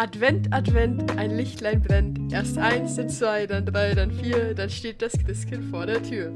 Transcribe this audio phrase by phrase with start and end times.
[0.00, 2.32] Advent, Advent, ein Lichtlein brennt.
[2.32, 6.32] Erst eins, dann zwei, dann drei, dann vier, dann steht das Christkind vor der Tür.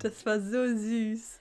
[0.00, 1.40] Das war so süß.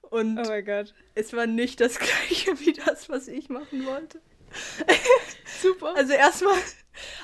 [0.00, 0.94] Und Oh mein Gott.
[1.14, 4.22] es war nicht das gleiche wie das, was ich machen wollte.
[5.60, 5.94] Super.
[5.96, 6.56] Also erstmal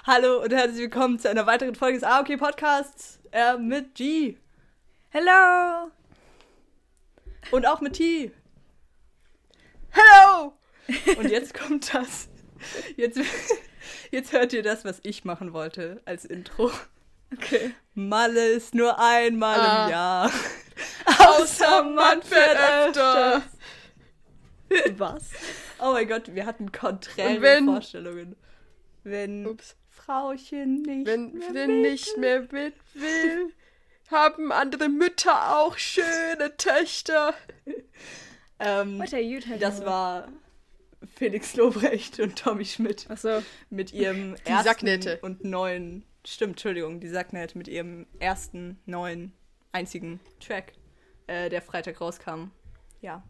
[0.07, 4.37] hallo und herzlich willkommen zu einer weiteren Folge des AOK Podcasts äh, mit G
[5.09, 5.91] Hello!
[7.53, 8.33] und auch mit T.
[9.93, 10.53] Hello!
[11.19, 12.29] Und jetzt kommt das.
[12.97, 13.19] Jetzt,
[14.11, 16.71] jetzt hört ihr das, was ich machen wollte als Intro.
[17.35, 17.73] Okay.
[17.95, 19.85] Malle ist nur einmal Ah.
[19.85, 20.33] im Jahr.
[21.19, 22.59] Außer man fährt
[22.89, 23.43] öfter.
[24.97, 25.31] Was?
[25.81, 28.37] Oh mein Gott, wir hatten konträre wenn- Vorstellungen.
[29.05, 29.77] Wenn Ups.
[29.91, 33.53] Frauchen nicht Wenn mehr Finn nicht mehr mit will,
[34.11, 37.35] haben andere Mütter auch schöne Töchter.
[38.59, 39.87] ähm, What are you talking Das about?
[39.91, 40.29] war
[41.15, 43.43] Felix Lobrecht und Tommy Schmidt Achso.
[43.71, 45.19] mit ihrem Die ersten Sacknette.
[45.23, 49.33] und neuen, stimmt, Entschuldigung, die Sacknette mit ihrem ersten, neuen,
[49.73, 50.73] einzigen Track,
[51.27, 52.51] äh, der Freitag rauskam.
[53.01, 53.23] Ja.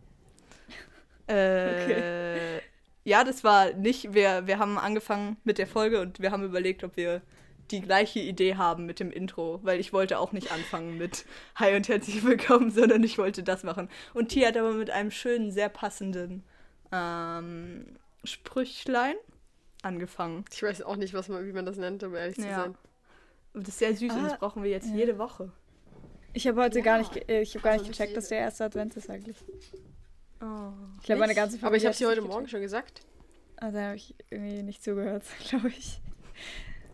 [1.29, 2.59] Äh,
[3.05, 6.85] Ja, das war nicht, wir, wir haben angefangen mit der Folge und wir haben überlegt,
[6.85, 7.23] ob wir
[7.71, 11.25] die gleiche Idee haben mit dem Intro, weil ich wollte auch nicht anfangen mit
[11.55, 13.89] Hi und herzlich willkommen, sondern ich wollte das machen.
[14.15, 16.45] Und Tia hat aber mit einem schönen, sehr passenden
[16.93, 17.87] ähm,
[18.25, 19.15] Sprüchlein
[19.83, 20.45] angefangen.
[20.53, 22.57] Ich weiß auch nicht, was man, wie man das nennt, um ehrlich zu Ja.
[22.65, 22.75] sein.
[23.55, 24.95] Und das ist sehr süß und Ah, das brauchen wir jetzt ja.
[24.97, 25.51] jede Woche.
[26.33, 26.85] Ich habe heute Ja.
[26.85, 29.37] gar nicht, äh, ich habe gar Also nicht gecheckt, dass der erste Advent ist eigentlich.
[30.41, 30.73] Oh.
[31.01, 32.51] Ich glaube, meine ganze Aber ich habe hat sie es heute Morgen gecheckt.
[32.51, 33.01] schon gesagt.
[33.57, 36.01] Ah, da habe ich irgendwie nicht zugehört, glaube ich.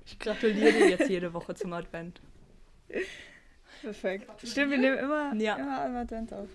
[0.07, 2.21] Ich gratuliere dir jetzt jede Woche zum Advent.
[3.83, 4.31] Perfekt.
[4.47, 5.57] Stimmt, wir nehmen immer, Ja.
[5.57, 6.49] immer am Advent auf.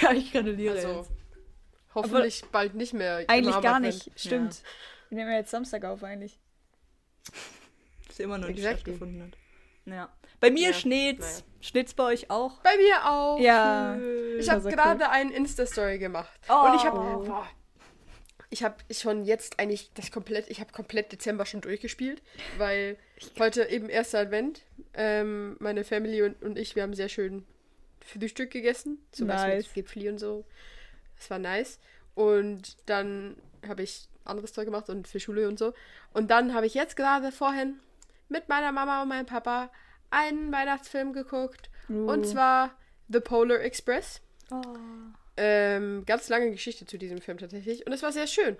[0.00, 1.10] Ja, ich gratuliere Also, jetzt.
[1.94, 3.24] Hoffentlich bald nicht mehr.
[3.28, 4.10] Eigentlich gar nicht.
[4.16, 4.62] Stimmt.
[5.08, 6.38] Wir nehmen ja jetzt Samstag auf eigentlich.
[8.08, 8.92] Das immer noch nicht Exactly.
[8.92, 9.38] stattgefunden hat.
[9.86, 10.12] Ja.
[10.38, 11.38] Bei mir Ja, schneit's.
[11.38, 11.44] naja.
[11.62, 12.58] Schneit's bei euch auch?
[12.60, 13.38] Bei mir auch.
[13.40, 13.96] Ja.
[13.98, 14.38] Schön.
[14.40, 16.28] Ich habe gerade einen Insta-Story gemacht.
[16.50, 16.66] Oh.
[16.68, 17.46] Und ich habe.
[18.50, 20.50] Ich habe schon jetzt eigentlich das komplett.
[20.50, 22.20] Ich habe komplett Dezember schon durchgespielt,
[22.58, 22.98] weil
[23.38, 24.60] heute eben erster Advent.
[24.92, 27.46] Ähm, meine Family und, und ich, wir haben sehr schön
[28.04, 28.98] Frühstück gegessen.
[29.10, 29.64] So was Nice.
[29.68, 30.44] mit Gipfeli und so.
[31.22, 31.78] Das war nice.
[32.14, 35.72] Und dann habe ich anderes Zeug gemacht und für Schule und so.
[36.12, 37.78] Und dann habe ich jetzt gerade vorhin
[38.28, 39.70] mit meiner Mama und meinem Papa
[40.10, 41.70] einen Weihnachtsfilm geguckt.
[41.88, 42.10] Uh.
[42.10, 42.76] Und zwar
[43.08, 44.20] The Polar Express.
[44.50, 44.62] Oh.
[45.36, 47.86] Ähm, ganz lange Geschichte zu diesem Film tatsächlich.
[47.86, 48.56] Und es war sehr schön.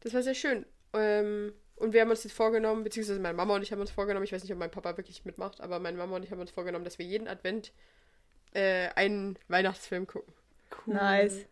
[0.00, 0.64] Das war sehr schön.
[0.94, 4.24] Ähm, und wir haben uns jetzt vorgenommen, beziehungsweise meine Mama und ich haben uns vorgenommen,
[4.24, 6.50] ich weiß nicht, ob mein Papa wirklich mitmacht, aber meine Mama und ich haben uns
[6.50, 7.72] vorgenommen, dass wir jeden Advent
[8.52, 10.32] äh, einen Weihnachtsfilm gucken.
[10.86, 10.94] Cool.
[10.94, 11.46] Nice.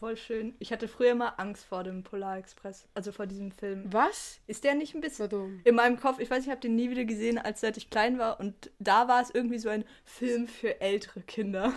[0.00, 0.54] Voll schön.
[0.58, 3.84] Ich hatte früher mal Angst vor dem Polar Express, also vor diesem Film.
[3.92, 4.40] Was?
[4.46, 5.60] Ist der nicht ein bisschen Warum?
[5.64, 6.18] in meinem Kopf?
[6.20, 9.08] Ich weiß, ich habe den nie wieder gesehen, als seit ich klein war und da
[9.08, 11.74] war es irgendwie so ein Film für ältere Kinder,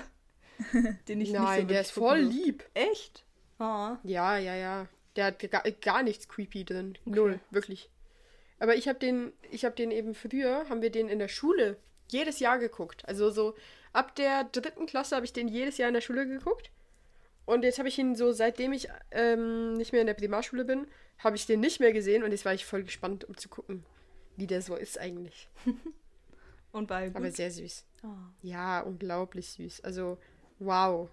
[1.09, 2.39] den ich nicht so Nein, der ist voll durfte.
[2.44, 2.63] lieb.
[2.73, 3.25] Echt?
[3.59, 3.97] Oh.
[4.03, 4.88] Ja, ja, ja.
[5.17, 6.97] Der hat gar, gar nichts creepy drin.
[7.03, 7.89] Null, wirklich.
[8.57, 11.75] Aber ich habe den, ich habe den eben früher, haben wir den in der Schule
[12.07, 13.06] jedes Jahr geguckt.
[13.06, 13.53] Also so
[13.91, 16.72] ab der dritten Klasse habe ich den jedes Jahr in der Schule geguckt.
[17.46, 20.88] Und jetzt habe ich ihn so, seitdem ich ähm, nicht mehr in der Primarschule bin,
[21.20, 23.86] habe ich den nicht mehr gesehen und jetzt war ich voll gespannt, um zu gucken,
[24.38, 25.50] wie der so ist eigentlich.
[26.72, 27.86] Und bei Aber sehr süß.
[28.04, 28.08] oh.
[28.42, 29.81] Ja, unglaublich süß.
[29.81, 30.18] Also,
[30.58, 31.08] wow.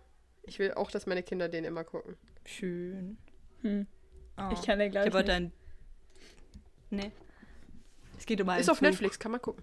[0.44, 2.16] Ich will auch, dass meine Kinder den immer gucken.
[2.46, 3.18] schön.
[3.60, 3.86] Hm.
[4.38, 4.48] Oh.
[4.54, 5.52] Ich kann den, Ich glaube ich, habe heute nicht.
[6.90, 6.98] ein.
[6.98, 7.12] Nee.
[8.16, 8.90] Es geht um einen Ist auf Flug.
[8.92, 9.62] Netflix, kann man gucken.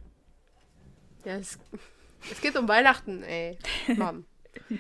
[1.26, 1.58] Ja, es,
[2.32, 3.58] es geht um Weihnachten, ey.
[3.96, 4.26] Mann.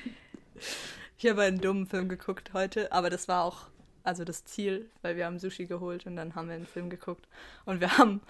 [1.17, 3.67] Ich habe einen dummen Film geguckt heute, aber das war auch
[4.03, 7.27] also das Ziel, weil wir haben Sushi geholt und dann haben wir einen Film geguckt
[7.65, 8.21] und wir haben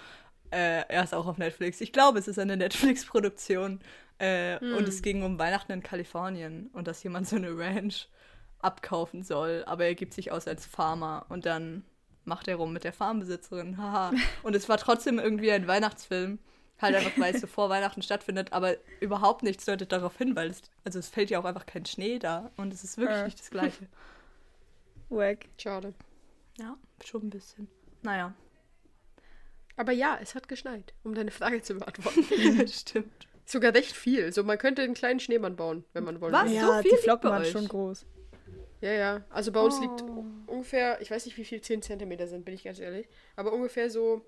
[0.51, 1.81] äh, er ist auch auf Netflix.
[1.81, 3.79] Ich glaube, es ist eine Netflix-Produktion
[4.19, 4.75] äh, Hm.
[4.75, 8.07] und es ging um Weihnachten in Kalifornien und dass jemand so eine Ranch
[8.59, 11.83] abkaufen soll, aber er gibt sich aus als Farmer und dann
[12.25, 13.77] macht er rum mit der Farmbesitzerin.
[13.77, 14.11] Haha.
[14.43, 16.39] und es war trotzdem irgendwie ein Weihnachtsfilm.
[16.79, 20.49] Halt einfach, weil es so vor Weihnachten stattfindet, aber überhaupt nichts deutet darauf hin, weil
[20.51, 23.25] es, also es fällt ja auch einfach kein Schnee da und es ist wirklich Ja.
[23.25, 23.87] nicht das Gleiche.
[25.09, 25.45] Wack.
[25.57, 25.93] Schade.
[26.59, 27.67] Ja, schon ein bisschen.
[28.03, 28.33] Naja,
[29.75, 32.23] Aber ja, es hat geschneit, um deine Frage zu beantworten.
[32.67, 33.27] stimmt.
[33.45, 34.31] Sogar recht viel.
[34.33, 36.35] So, man könnte einen kleinen Schneemann bauen, wenn man wollte.
[36.37, 36.49] Was?
[36.49, 38.05] so Ja, viel die liegt Flocken waren schon groß.
[38.81, 39.21] Ja, ja.
[39.29, 40.25] Also bei uns liegt Oh.
[40.47, 43.07] ungefähr, ich weiß nicht, wie viel 10 Zentimeter sind, bin ich ganz ehrlich.
[43.35, 44.23] Aber ungefähr so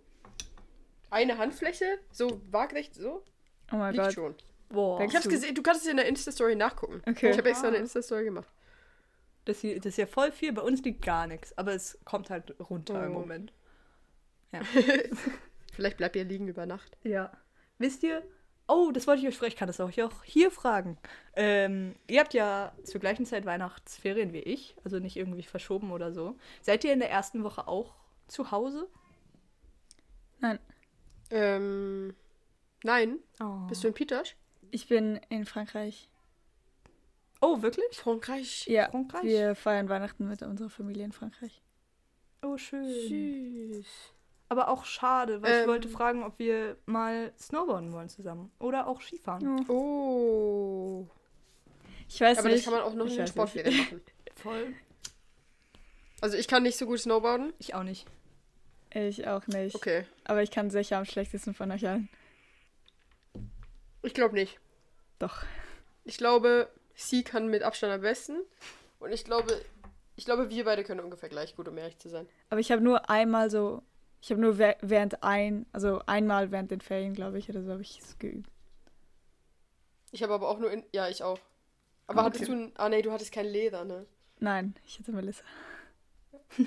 [1.10, 3.24] eine Handfläche, so waagrecht so,
[3.72, 4.14] Oh mein liegt Gott.
[4.14, 4.36] schon.
[4.70, 5.02] Boah.
[5.02, 5.30] Ich hab's du?
[5.30, 7.02] gesehen, du kannst es in der Insta-Story nachgucken.
[7.08, 7.32] Okay.
[7.32, 7.82] Ich habe extra eine Oha.
[7.84, 8.48] Insta-Story gemacht.
[9.46, 10.54] Das, hier, das ist ja voll viel.
[10.54, 13.20] Bei uns liegt gar nichts, aber es kommt halt runter im Oh.
[13.20, 13.52] Moment.
[14.52, 14.62] Ja.
[15.74, 16.98] Vielleicht bleibt ihr liegen über Nacht.
[17.04, 17.32] Ja.
[17.80, 18.22] Wisst ihr?
[18.68, 19.50] Oh, das wollte ich euch fragen.
[19.52, 20.98] Ich kann das auch hier, auch hier fragen.
[21.36, 26.12] Ähm, ihr habt ja zur gleichen Zeit Weihnachtsferien wie ich, also nicht irgendwie verschoben oder
[26.14, 26.36] so.
[26.62, 27.96] Seid ihr in der ersten Woche auch
[28.28, 28.88] zu Hause?
[30.40, 30.60] Nein,
[31.32, 32.16] Ähm,
[32.84, 33.20] nein.
[33.42, 34.36] Oh, Bist du in Pitasch?
[34.72, 36.10] ich bin in Frankreich.
[37.42, 37.86] oh wirklich?
[37.98, 38.66] Frankreich.
[38.68, 39.24] Ja, Frankreich?
[39.24, 41.62] wir feiern Weihnachten mit unserer Familie in Frankreich.
[42.42, 42.86] Oh, schön.
[42.88, 43.86] Süß.
[44.48, 45.68] Aber auch schade, weil ich Ähm.
[45.68, 48.52] wollte fragen, ob wir mal snowboarden wollen zusammen.
[48.60, 49.66] Oder auch Skifahren.
[49.70, 49.74] Oh.
[49.74, 51.08] Oh.
[52.08, 52.60] Ich weiß Aber nicht.
[52.60, 53.92] das kann man auch noch ich in den Sportferien nicht.
[53.92, 54.02] machen.
[54.36, 54.74] Voll.
[56.22, 57.54] Also ich kann nicht so gut snowboarden.
[57.60, 58.08] Ich auch nicht.
[58.92, 59.76] Ich auch nicht.
[59.76, 60.06] Okay.
[60.26, 62.10] Aber ich kann sicher am schlechtesten von euch allen.
[64.02, 64.60] Ich glaube nicht.
[65.20, 65.44] Doch.
[66.06, 68.38] Ich glaube, sie kann mit Abstand am besten.
[69.00, 69.62] Und ich glaube,
[70.16, 72.28] ich glaube, wir beide können ungefähr gleich gut, um ehrlich zu sein.
[72.50, 73.84] Aber ich habe nur einmal so.
[74.22, 77.82] Ich habe nur während ein, also einmal während den Ferien, glaube ich, oder so habe
[77.82, 78.50] ich es geübt.
[80.12, 80.84] Ich habe aber auch nur in.
[80.92, 81.40] Ja, ich auch.
[82.08, 82.52] Aber Ah, hattest okay.
[82.52, 82.58] du.
[82.66, 84.06] ein- Ah, nee, du hattest kein Leder, ne?
[84.40, 85.44] Nein, ich hatte Melissa.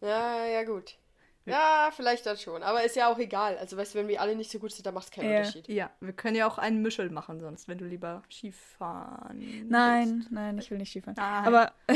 [0.00, 0.96] Ja, ja, gut.
[1.44, 2.62] Ja, vielleicht dann schon.
[2.62, 3.58] Aber ist ja auch egal.
[3.58, 5.38] Also, weißt du, wenn wir alle nicht so gut sind, dann macht es keinen Ja.
[5.38, 5.68] Unterschied.
[5.68, 10.58] Ja, wir können ja auch einen Mischel machen sonst, wenn du lieber Skifahren Nein, nein,
[10.58, 11.16] ich will nicht Skifahren.
[11.16, 11.46] Nein.
[11.46, 11.72] Aber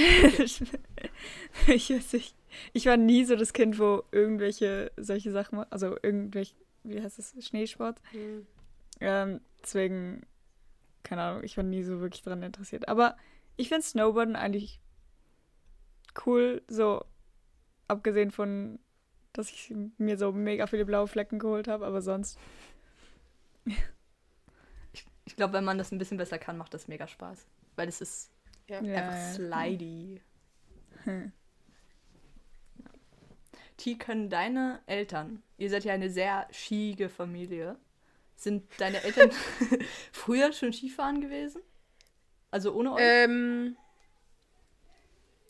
[1.69, 2.35] ich weiß nicht.
[2.73, 7.35] Ich war nie so das Kind, wo irgendwelche solche Sachen, also irgendwelche, wie heißt das,
[7.45, 8.01] Schneesport.
[8.11, 8.47] Hm.
[9.01, 10.27] Ähm, deswegen,
[11.03, 12.89] keine Ahnung, ich war nie so wirklich dran interessiert.
[12.89, 13.17] Aber
[13.57, 14.81] ich finde Snowboarden eigentlich
[16.25, 17.05] cool, so
[17.89, 18.79] abgesehen von,
[19.39, 22.39] dass ich mir so mega viele blaue Flecken geholt habe, aber sonst.
[25.25, 27.47] Ich glaube, wenn man das ein bisschen besser kann, macht das mega Spaß.
[27.75, 28.31] Weil es ist
[28.69, 28.81] Ja.
[28.83, 29.35] Ja, einfach ja.
[29.35, 30.23] slidey.
[31.05, 31.33] Hm.
[33.77, 37.77] T, können deine Eltern, ihr seid ja eine sehr skige Familie,
[38.35, 39.31] sind deine Eltern
[40.13, 41.61] früher schon Skifahren gewesen?
[42.51, 43.03] Also ohne euch?
[43.03, 43.77] Ähm.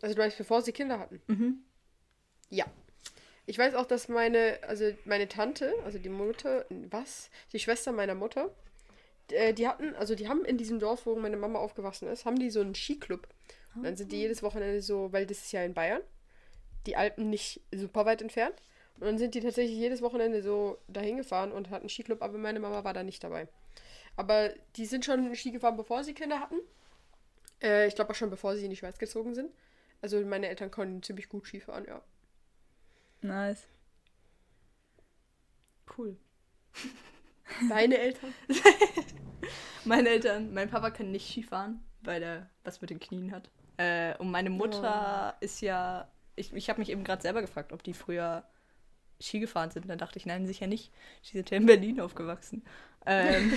[0.03, 1.23] Also, du meinst, bevor sie Kinder hatten?
[1.29, 1.65] Mhm.
[2.51, 2.67] Ja.
[3.47, 7.31] Ich weiß auch, dass meine, also meine Tante, also die Mutter, was?
[7.53, 8.51] Die Schwester meiner Mutter,
[9.31, 12.39] äh, die hatten, also die haben in diesem Dorf, wo meine Mama aufgewachsen ist, haben
[12.39, 13.29] die so einen Skiclub.
[13.75, 16.01] Und dann sind die jedes Wochenende so, weil das ist ja in Bayern,
[16.87, 18.55] die Alpen nicht super weit entfernt.
[18.99, 22.39] Und dann sind die tatsächlich jedes Wochenende so dahin gefahren und hatten einen Skiclub, aber
[22.39, 23.47] meine Mama war da nicht dabei.
[24.17, 26.57] Aber die sind schon Ski gefahren, bevor sie Kinder hatten.
[27.63, 29.51] Äh, ich glaube auch schon, bevor sie in die Schweiz gezogen sind.
[30.01, 32.01] Also meine Eltern konnten ziemlich gut Skifahren, ja.
[33.23, 33.67] Nice.
[35.97, 36.17] Cool.
[37.69, 38.35] Deine Eltern?
[39.85, 43.51] Meine Eltern, mein Papa kann nicht Skifahren, weil er was mit den Knien hat.
[43.77, 47.85] Äh, und meine Mutter ist ja, ich, ich habe mich eben gerade selber gefragt, ob
[47.85, 48.43] die früher
[49.21, 49.89] Ski gefahren sind.
[49.89, 50.93] Dann dachte ich, nein, sicher nicht.
[51.23, 52.65] Sie sind ja in Berlin aufgewachsen.
[53.07, 53.53] Ähm,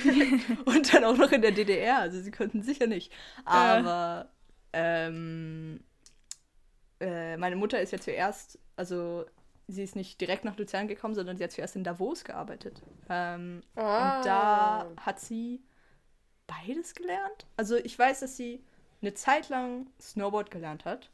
[0.65, 3.11] und dann auch noch in der DDR, also sie konnten sicher nicht.
[3.45, 4.29] Aber
[4.71, 5.83] ähm,
[6.99, 9.25] äh, meine Mutter ist ja zuerst, also
[9.71, 12.81] sie ist nicht direkt nach Luzern gekommen, sondern sie hat zuerst in Davos gearbeitet.
[13.09, 14.17] Ähm, Ah.
[14.17, 15.61] Und da hat sie
[16.47, 17.45] beides gelernt.
[17.57, 18.63] Also ich weiß, dass sie
[19.01, 21.09] eine Zeit lang Snowboard gelernt hat.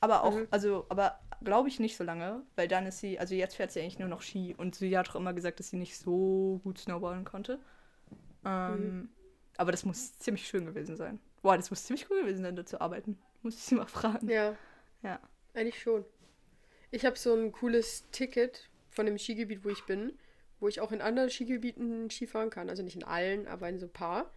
[0.00, 0.48] Aber auch, Mhm.
[0.50, 3.80] also, aber glaube ich nicht so lange, weil dann ist sie, also jetzt fährt sie
[3.80, 6.78] eigentlich nur noch Ski und sie hat auch immer gesagt, dass sie nicht so gut
[6.78, 7.60] snowboarden konnte.
[8.44, 9.08] Ähm, Mhm.
[9.58, 11.20] Aber das muss ziemlich schön gewesen sein.
[11.42, 13.18] Boah, das muss ziemlich cool gewesen sein, da zu arbeiten.
[13.42, 14.28] Muss ich sie mal fragen.
[14.28, 14.54] Ja,
[15.02, 15.20] Ja.
[15.54, 16.04] eigentlich schon.
[16.94, 20.12] Ich habe so ein cooles Ticket von dem Skigebiet, wo ich bin,
[20.60, 22.68] wo ich auch in anderen Skigebieten Skifahren kann.
[22.68, 24.30] Also nicht in allen, aber in so ein paar.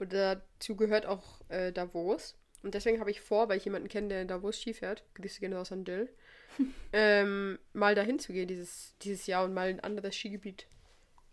[0.00, 2.34] Und dazu gehört auch äh, Davos.
[2.64, 5.38] Und deswegen habe ich vor, weil ich jemanden kenne, der in Davos Ski fährt, Grüße
[5.38, 6.10] gehen raus an Dill,
[6.92, 10.66] ähm, mal dahin zu gehen dieses, dieses Jahr und mal ein anderes Skigebiet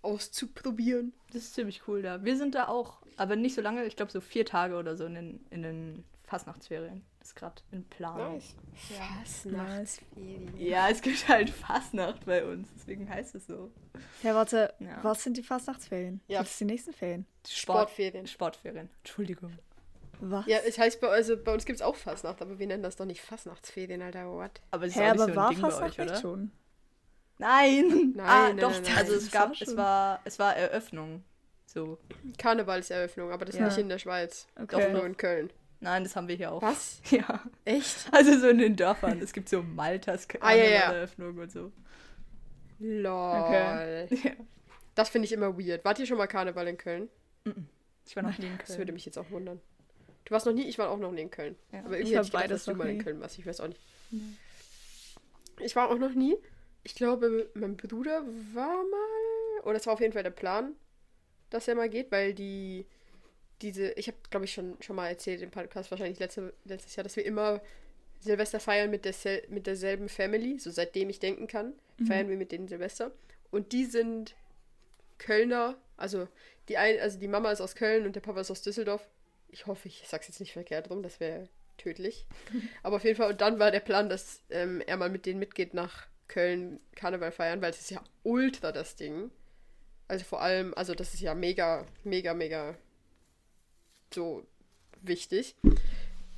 [0.03, 1.11] auszuprobieren.
[1.33, 2.23] Das ist ziemlich cool da.
[2.23, 5.05] Wir sind da auch, aber nicht so lange, ich glaube so vier Tage oder so
[5.05, 7.03] in den, in den Fastnachtsferien.
[7.27, 8.35] Das ist gerade in Planung.
[8.35, 8.55] Nice.
[8.89, 9.43] Nice.
[9.43, 10.57] Fastnachtsferien.
[10.57, 13.69] Ja, es gibt halt Fastnacht bei uns, deswegen heißt es so.
[14.23, 15.03] Ja, warte, Ja.
[15.03, 16.21] was sind die Fastnachtsferien?
[16.29, 16.39] Ja.
[16.39, 17.25] Was sind die nächsten Ferien?
[17.45, 18.27] Sportferien.
[18.27, 18.89] Sportferien.
[18.99, 19.51] Entschuldigung.
[20.21, 20.45] Was?
[20.47, 22.95] Ja, es heißt bei, also bei uns gibt es auch Fastnacht, aber wir nennen das
[22.95, 24.31] doch nicht Fastnachtsferien, Alter.
[24.31, 24.61] What?
[24.71, 26.11] Aber es ist Hä, auch nicht aber so war ein Ding bei Fastnacht euch, nicht
[26.11, 26.21] oder?
[26.21, 26.51] schon?
[27.39, 28.13] Nein!
[28.15, 28.97] Nein, ah, nein, doch, nein, nein.
[28.99, 31.25] also es gab, war es war, es war Eröffnung.
[31.65, 31.97] So.
[32.37, 33.65] Karnevalseröffnung, aber das Ja.
[33.65, 34.47] nicht in der Schweiz.
[34.55, 34.67] Okay.
[34.85, 35.51] Doch nur in Köln.
[35.79, 36.61] Nein, das haben wir hier auch.
[36.61, 37.01] Was?
[37.11, 37.41] Ja.
[37.65, 38.07] Echt?
[38.11, 39.21] Also so in den Dörfern.
[39.21, 40.79] Es gibt so Maltas Ah, ja, ja.
[40.81, 41.71] Karnevaleröffnung und so.
[42.79, 43.41] Lol.
[43.41, 44.07] Okay.
[44.23, 44.31] Ja.
[44.95, 45.85] Das finde ich immer weird.
[45.85, 47.07] Wart ihr schon mal Karneval in Köln?
[48.07, 48.93] Ich war noch nie in Das würde Köln.
[48.95, 49.61] mich jetzt auch wundern.
[50.25, 50.67] Du warst noch nie?
[50.67, 51.55] Ich war auch noch nie in Köln.
[51.71, 51.79] Ja.
[51.85, 53.03] Aber Ich irgendwie war hätte ich gedacht, dass du mal in nie.
[53.03, 53.37] Köln warst.
[53.37, 53.79] Ich weiß auch nicht.
[55.59, 56.35] Ich war auch noch nie.
[56.83, 60.73] ich glaube, mein Bruder war mal, oder es war auf jeden Fall der Plan,
[61.51, 62.87] dass er mal geht, weil die,
[63.61, 67.03] diese, ich habe, glaube ich, schon, schon mal erzählt im Podcast, wahrscheinlich letzte, letztes Jahr,
[67.03, 67.61] dass wir immer
[68.19, 69.13] Silvester feiern mit, der,
[69.49, 72.05] mit derselben Family, so seitdem ich denken kann, mhm.
[72.07, 73.11] feiern wir mit denen Silvester.
[73.51, 74.35] Und die sind
[75.17, 76.27] Kölner, also
[76.69, 79.07] die, ein, also die Mama ist aus Köln und der Papa ist aus Düsseldorf.
[79.49, 81.47] Ich hoffe, ich sag's jetzt nicht verkehrt rum, das wäre
[81.77, 82.25] tödlich.
[82.83, 85.39] Aber auf jeden Fall, und dann war der Plan, dass ähm, er mal mit denen
[85.39, 89.31] mitgeht nach Köln Karneval feiern, weil es ist ja ultra das Ding.
[90.07, 92.75] Also vor allem, also das ist ja mega, mega, mega
[94.13, 94.45] so
[95.01, 95.55] wichtig.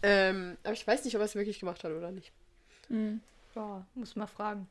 [0.01, 2.31] Ähm, aber ich weiß nicht, ob er es wirklich gemacht hat oder nicht.
[2.89, 3.21] Mhm.
[3.55, 4.67] Ja, muss mal fragen.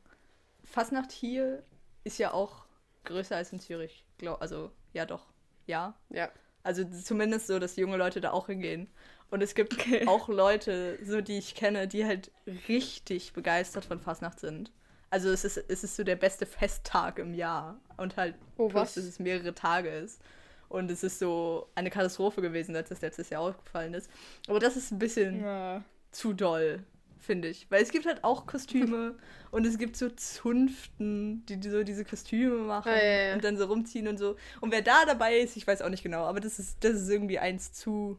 [0.64, 1.62] Fastnacht hier
[2.04, 2.64] ist ja auch
[3.04, 4.04] größer als in Zürich.
[4.18, 5.26] Glaub, also, ja doch.
[5.66, 5.94] Ja.
[6.10, 6.30] Ja.
[6.62, 8.88] Also zumindest so, dass junge Leute da auch hingehen.
[9.30, 10.06] Und es gibt okay.
[10.06, 12.30] auch Leute, so die ich kenne, die halt
[12.68, 14.72] richtig begeistert von Fastnacht sind.
[15.10, 17.80] Also es ist, es ist so der beste Festtag im Jahr.
[17.96, 20.20] Und halt, oh, plus, dass es mehrere Tage ist.
[20.68, 24.10] Und es ist so eine Katastrophe gewesen, als das letztes Jahr aufgefallen ist.
[24.48, 25.82] Aber das ist ein bisschen ja.
[26.10, 26.84] zu doll,
[27.18, 27.70] finde ich.
[27.70, 29.16] Weil es gibt halt auch Kostüme
[29.50, 33.34] und es gibt so Zunften, die, die so diese Kostüme machen ah, ja, ja.
[33.34, 34.36] und dann so rumziehen und so.
[34.60, 37.08] Und wer da dabei ist, ich weiß auch nicht genau, aber das ist, das ist
[37.08, 38.18] irgendwie eins zu,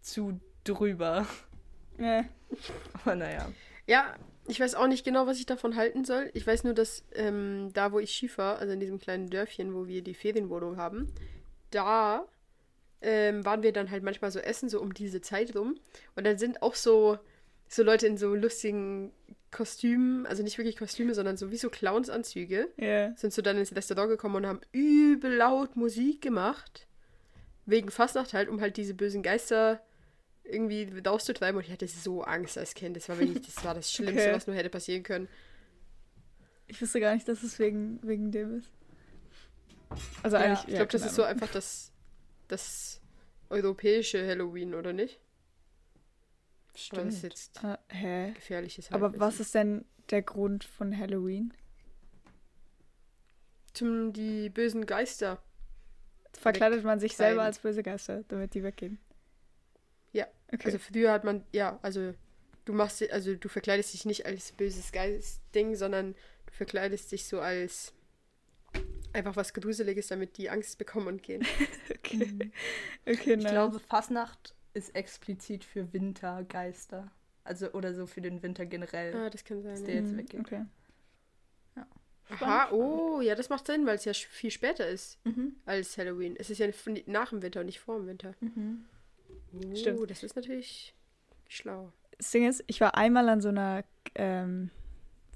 [0.00, 1.26] zu drüber.
[2.00, 2.24] Ja.
[2.92, 3.50] Aber naja.
[3.88, 4.14] Ja,
[4.46, 6.30] ich weiß auch nicht genau, was ich davon halten soll.
[6.32, 9.88] Ich weiß nur, dass ähm, da, wo ich Skifahre, also in diesem kleinen Dörfchen, wo
[9.88, 11.12] wir die Ferienwohnung haben,
[11.70, 12.26] da
[13.00, 15.78] ähm, waren wir dann halt manchmal so essen, so um diese Zeit rum.
[16.16, 17.18] Und dann sind auch so,
[17.68, 19.12] so Leute in so lustigen
[19.50, 23.14] Kostümen, also nicht wirklich Kostüme, sondern so wie so Clownsanzüge, yeah.
[23.16, 26.86] sind so dann ins Restaurant gekommen und haben übel laut Musik gemacht.
[27.64, 29.80] Wegen Fastnacht halt, um halt diese bösen Geister
[30.44, 32.96] irgendwie rauszutreiben und ich hatte so Angst als Kind.
[32.96, 34.34] Das war wirklich, das war das Schlimmste, okay.
[34.34, 35.28] was nur hätte passieren können.
[36.66, 38.70] Ich wusste gar nicht, dass es wegen, wegen dem ist.
[40.22, 40.68] Also ja, eigentlich.
[40.68, 41.92] Ich glaube, das ist so einfach das,
[42.48, 43.00] das
[43.50, 45.20] europäische Halloween, oder nicht?
[46.74, 47.08] Stimmt.
[47.08, 48.32] Das ist jetzt uh, hä?
[48.32, 49.14] gefährliches Halbwissen.
[49.14, 51.52] Aber was ist denn der Grund von Halloween?
[53.74, 55.42] Zum die bösen Geister.
[56.32, 58.98] Verkleidet man sich selber als böse Geister, damit die weggehen.
[60.12, 60.26] Ja.
[60.52, 60.66] Okay.
[60.66, 62.14] Also früher hat man, ja, also
[62.64, 66.14] du machst, also du verkleidest dich nicht als böses Geist-Ding, sondern
[66.46, 67.92] du verkleidest dich so als
[69.12, 71.44] einfach was Gruseliges, damit die Angst bekommen und gehen.
[71.90, 72.26] okay.
[72.26, 72.52] Mhm.
[73.06, 73.52] okay ich nice.
[73.52, 77.10] glaube, Fasnacht ist explizit für Wintergeister.
[77.44, 79.14] Also, oder so für den Winter generell.
[79.14, 79.72] Ah, das kann sein.
[79.72, 80.00] Dass der ja.
[80.02, 80.40] jetzt weggeht.
[80.40, 80.64] Okay.
[81.76, 81.86] Ja.
[82.30, 85.56] Aha, oh, ja, das macht Sinn, weil es ja viel später ist mhm.
[85.64, 86.36] als Halloween.
[86.36, 86.68] Es ist ja
[87.06, 88.34] nach dem Winter und nicht vor dem Winter.
[88.40, 88.84] Mhm.
[89.54, 90.10] Oh, Stimmt.
[90.10, 90.94] das ist natürlich
[91.48, 91.90] schlau.
[92.18, 93.84] Das Ding ist, ich war einmal an so einer,
[94.14, 94.70] ähm,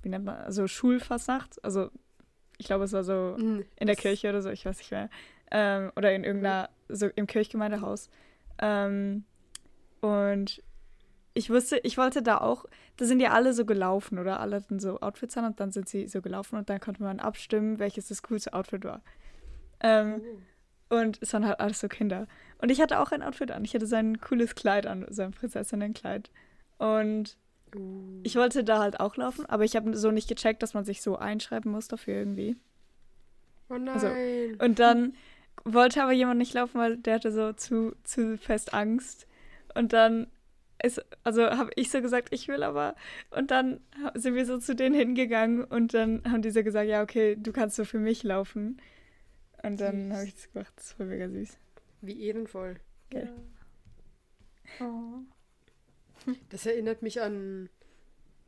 [0.02, 1.64] wie nennt man, also Schulfastnacht.
[1.64, 1.90] Also,
[2.62, 3.64] ich glaube, es war so mhm.
[3.74, 5.10] in der Kirche oder so, ich weiß nicht mehr.
[5.50, 8.08] Ähm, oder in irgendeiner, so im Kirchgemeindehaus.
[8.60, 9.24] Ähm,
[10.00, 10.62] und
[11.34, 12.64] ich wusste, ich wollte da auch,
[12.98, 14.38] da sind ja alle so gelaufen, oder?
[14.38, 17.18] Alle hatten so Outfits an und dann sind sie so gelaufen und dann konnte man
[17.18, 19.02] abstimmen, welches das coolste Outfit war.
[19.80, 20.22] Ähm,
[20.88, 21.00] oh.
[21.00, 22.28] Und es waren halt alles so Kinder.
[22.58, 23.64] Und ich hatte auch ein Outfit an.
[23.64, 26.30] Ich hatte so ein cooles Kleid an, so ein Prinzessinnenkleid.
[26.78, 27.36] Und.
[28.22, 31.02] Ich wollte da halt auch laufen, aber ich habe so nicht gecheckt, dass man sich
[31.02, 32.56] so einschreiben muss dafür irgendwie.
[33.68, 33.88] Oh nein.
[33.94, 34.08] Also,
[34.64, 35.14] und dann
[35.64, 39.26] wollte aber jemand nicht laufen, weil der hatte so zu, zu fest Angst.
[39.74, 40.26] Und dann
[40.82, 42.94] ist, also habe ich so gesagt, ich will aber.
[43.30, 43.80] Und dann
[44.14, 47.52] sind wir so zu denen hingegangen und dann haben die so gesagt, ja, okay, du
[47.52, 48.80] kannst so für mich laufen.
[49.62, 50.72] Und dann habe ich das gemacht.
[50.76, 51.56] Das war mega süß.
[52.00, 52.76] Wie ehrenvoll.
[53.06, 53.28] Okay.
[54.80, 54.86] Ja.
[54.86, 55.20] Oh.
[56.50, 57.68] Das erinnert mich an.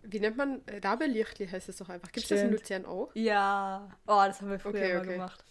[0.02, 0.62] Wie nennt man?
[0.82, 2.12] Rabelichtli heißt es doch einfach.
[2.12, 3.10] Gibt es das in Luzern auch?
[3.14, 3.88] Ja.
[4.06, 5.12] Oh, das haben wir früher okay, okay.
[5.12, 5.44] gemacht.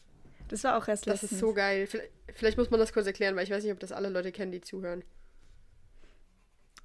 [0.48, 1.88] Das war auch erst Das ist so geil.
[1.88, 4.32] Vielleicht, vielleicht, muss man das kurz erklären, weil ich weiß nicht, ob das alle Leute
[4.32, 5.04] kennen, die zuhören.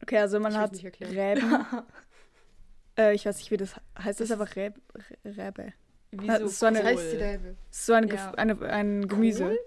[0.03, 1.67] Okay, also man ich hat Reben.
[2.99, 4.21] äh, ich weiß nicht, wie das heißt.
[4.21, 4.75] Das ist einfach Reb,
[5.25, 5.75] Rebe.
[6.13, 6.47] Wieso?
[6.47, 7.57] So eine, heißt die Rebe?
[7.71, 8.33] So ein, ja.
[8.33, 9.45] eine, ein Gemüse.
[9.45, 9.59] Kohl?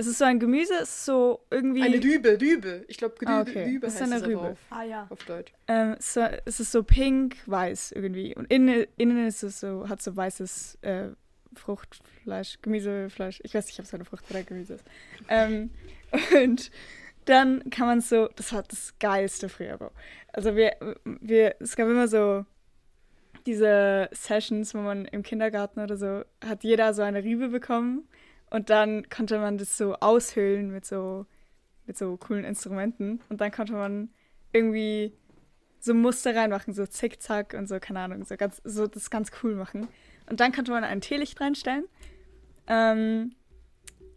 [0.00, 1.82] Es ist so ein Gemüse, es ist so irgendwie.
[1.82, 2.84] Eine Rübe, Rübe.
[2.86, 3.64] Ich glaube, Rübe, ah, okay.
[3.64, 4.50] Rübe das ist eine Rübe.
[4.52, 5.06] Auf, ah ja.
[5.10, 5.52] Auf Deutsch.
[5.66, 8.34] Ähm, so, es ist so pink, weiß irgendwie.
[8.34, 11.08] Und innen, innen ist es so, hat so weißes äh,
[11.54, 13.40] Fruchtfleisch, Gemüsefleisch.
[13.42, 14.84] Ich weiß nicht, ob es eine Frucht oder Gemüse ist.
[15.28, 15.70] ähm,
[16.32, 16.70] und
[17.24, 19.90] dann kann man so, das war das Geilste früher, Bro.
[20.32, 22.46] Also wir, wir, es gab immer so
[23.46, 28.08] diese Sessions, wo man im Kindergarten oder so, hat jeder so eine Rübe bekommen
[28.50, 31.26] und dann konnte man das so aushöhlen mit so,
[31.86, 34.10] mit so coolen Instrumenten und dann konnte man
[34.52, 35.12] irgendwie
[35.80, 39.54] so Muster reinmachen, so zickzack und so, keine Ahnung, so ganz, so das ganz cool
[39.54, 39.88] machen.
[40.28, 41.84] Und dann konnte man ein Teelicht reinstellen.
[42.66, 43.34] Ähm,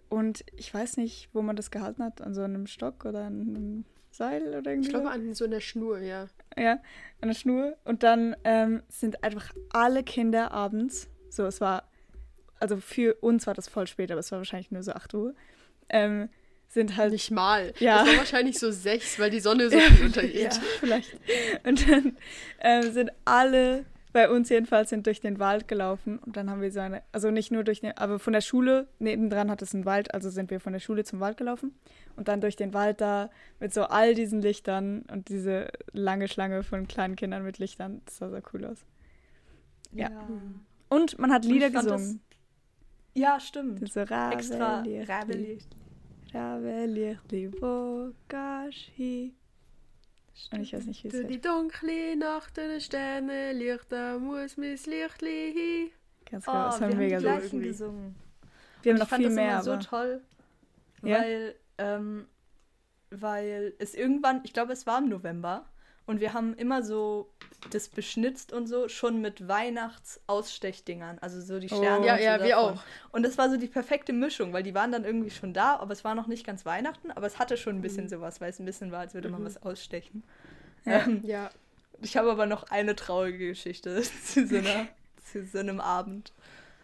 [0.09, 3.41] und ich weiß nicht, wo man das gehalten hat, an so einem Stock oder an
[3.41, 4.87] einem Seil oder irgendwie.
[4.87, 6.27] Ich glaube an so einer Schnur, ja.
[6.57, 6.79] Ja,
[7.21, 7.77] an der Schnur.
[7.85, 11.89] Und dann ähm, sind einfach alle Kinder abends, so es war,
[12.61, 15.35] also für uns war das voll spät, aber es war wahrscheinlich nur so 8 Uhr,
[15.89, 16.29] ähm,
[16.67, 17.11] sind halt.
[17.11, 17.73] Nicht mal.
[17.79, 17.99] Ja.
[17.99, 20.53] Das war wahrscheinlich so sechs, weil die Sonne so viel untergeht.
[20.53, 21.17] Ja, vielleicht.
[21.65, 22.17] Und dann
[22.61, 26.71] ähm, sind alle bei uns jedenfalls sind durch den Wald gelaufen und dann haben wir
[26.71, 29.85] so eine, also nicht nur durch den, aber von der Schule, nebendran hat es einen
[29.85, 31.73] Wald, also sind wir von der Schule zum Wald gelaufen
[32.17, 36.63] und dann durch den Wald da mit so all diesen Lichtern und diese lange Schlange
[36.63, 38.79] von kleinen Kindern mit Lichtern, das sah so cool aus.
[39.93, 40.09] Ja.
[40.89, 42.21] Und man hat Und Lieder gesungen.
[43.13, 43.91] Ja, stimmt.
[43.91, 44.83] So Extra.
[46.33, 49.33] Ravelier, die Bogashi.
[50.51, 51.29] Und ich weiß nicht, wie es heißt.
[51.29, 55.89] die dunkle Nacht der Sterne, Lichter muss mein Lichtli hin.
[56.29, 57.31] Ganz Oh, genau, das wir war haben mega die gut.
[57.33, 57.67] gleichen irgendwie.
[57.67, 58.15] gesungen.
[58.81, 60.21] Wir haben noch ich fand viel das mehr, immer so aber toll,
[61.03, 61.19] Ja?
[61.19, 62.27] weil, ähm,
[63.11, 65.65] weil es irgendwann, ich glaube, es war im November
[66.11, 67.29] und wir haben immer so
[67.71, 71.77] das beschnitzt und so schon mit Weihnachtsausstechdingern, also so die Oh.
[71.77, 72.05] Sterne.
[72.05, 72.73] Ja, so ja, wir davon.
[72.77, 72.83] auch.
[73.11, 75.93] Und das war so die perfekte Mischung, weil die waren dann irgendwie schon da, aber
[75.93, 77.81] es war noch nicht ganz Weihnachten, aber es hatte schon ein Mhm.
[77.83, 80.23] bisschen sowas, weil es ein bisschen war, als würde man was ausstechen.
[80.85, 81.05] Ja.
[81.05, 81.49] Ähm, Ja.
[82.01, 84.87] ich habe aber noch eine traurige Geschichte zu so, einer,
[85.31, 86.33] zu so einem Abend.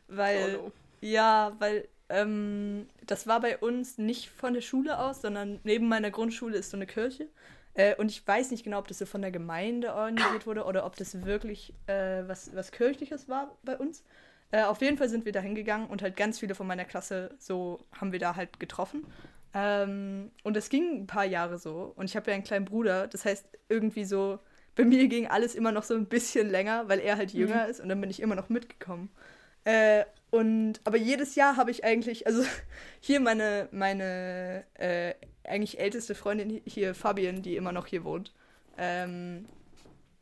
[0.07, 0.71] Weil, Oh no.
[1.01, 6.11] ja, weil ähm, das war bei uns nicht von der Schule aus, sondern neben meiner
[6.11, 7.27] Grundschule ist so eine Kirche.
[7.77, 10.85] Äh, und ich weiß nicht genau, ob das so von der Gemeinde organisiert wurde oder
[10.85, 14.03] ob das wirklich äh, was, was Kirchliches war bei uns.
[14.51, 17.35] Äh, auf jeden Fall sind wir da hingegangen und halt ganz viele von meiner Klasse
[17.37, 19.05] so haben wir da halt getroffen.
[19.53, 21.93] Ähm, und das ging ein paar Jahre so.
[21.95, 23.07] Und ich habe ja einen kleinen Bruder.
[23.07, 24.39] Das heißt, irgendwie so,
[24.75, 27.79] bei mir ging alles immer noch so ein bisschen länger, weil er halt jünger ist
[27.79, 29.09] und dann bin ich immer noch mitgekommen.
[29.65, 32.43] Äh, und aber jedes Jahr habe ich eigentlich, also
[33.01, 35.13] hier meine, meine äh,
[35.47, 38.33] eigentlich älteste Freundin hier, Fabian, die immer noch hier wohnt,
[38.77, 39.45] ähm,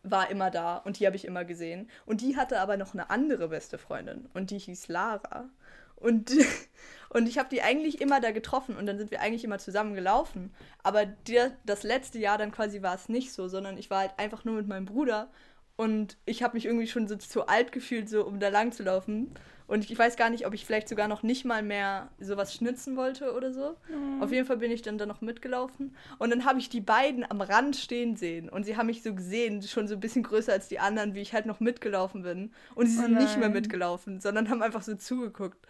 [0.04, 1.90] war immer da und die habe ich immer gesehen.
[2.06, 5.50] Und die hatte aber noch eine andere beste Freundin und die hieß Lara.
[5.96, 6.32] Und,
[7.10, 9.96] und ich habe die eigentlich immer da getroffen und dann sind wir eigentlich immer zusammen
[9.96, 10.54] gelaufen.
[10.84, 14.14] Aber der, das letzte Jahr dann quasi war es nicht so, sondern ich war halt
[14.18, 15.30] einfach nur mit meinem Bruder
[15.76, 18.84] und ich habe mich irgendwie schon so zu alt gefühlt, so um da lang zu
[18.84, 19.32] laufen.
[19.68, 22.96] Und ich weiß gar nicht, ob ich vielleicht sogar noch nicht mal mehr sowas schnitzen
[22.96, 23.76] wollte oder so.
[24.22, 25.96] Auf jeden Fall bin ich dann da noch mitgelaufen.
[26.20, 28.48] Und dann habe ich die beiden am Rand stehen sehen.
[28.48, 31.22] Und sie haben mich so gesehen, schon so ein bisschen größer als die anderen, wie
[31.22, 32.54] ich halt noch mitgelaufen bin.
[32.76, 33.54] Und sie Oh sind nicht mehr nein.
[33.54, 35.66] mitgelaufen, sondern haben einfach so zugeguckt.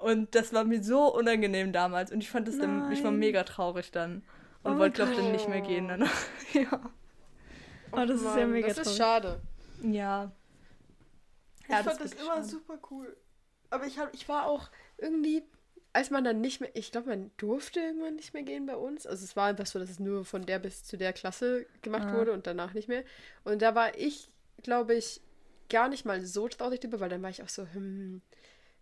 [0.00, 2.12] Und das war mir so unangenehm damals.
[2.12, 3.18] Und ich fand das dann, ich war Nein.
[3.20, 4.22] mega traurig dann.
[4.62, 6.12] Und Oh wollte, glaube ich, dann nicht mehr gehen danach.
[6.52, 6.80] ja.
[7.92, 8.96] Oh, das ist ja mega Das ist traurig.
[8.98, 9.40] schade.
[9.82, 10.30] Ja.
[11.68, 12.44] Ich fand das, ist immer schade.
[12.44, 13.16] super cool.
[13.70, 15.42] Aber ich, hab, ich war auch irgendwie,
[15.92, 19.06] als man dann nicht mehr, ich glaube, man durfte irgendwann nicht mehr gehen bei uns.
[19.06, 22.08] Also es war einfach so, dass es nur von der bis zu der Klasse gemacht
[22.08, 22.12] Ah.
[22.16, 23.04] wurde und danach nicht mehr.
[23.44, 24.30] Und da war ich,
[24.62, 25.20] glaube ich,
[25.68, 28.20] gar nicht mal so traurig drüber, weil dann war ich auch so, hm,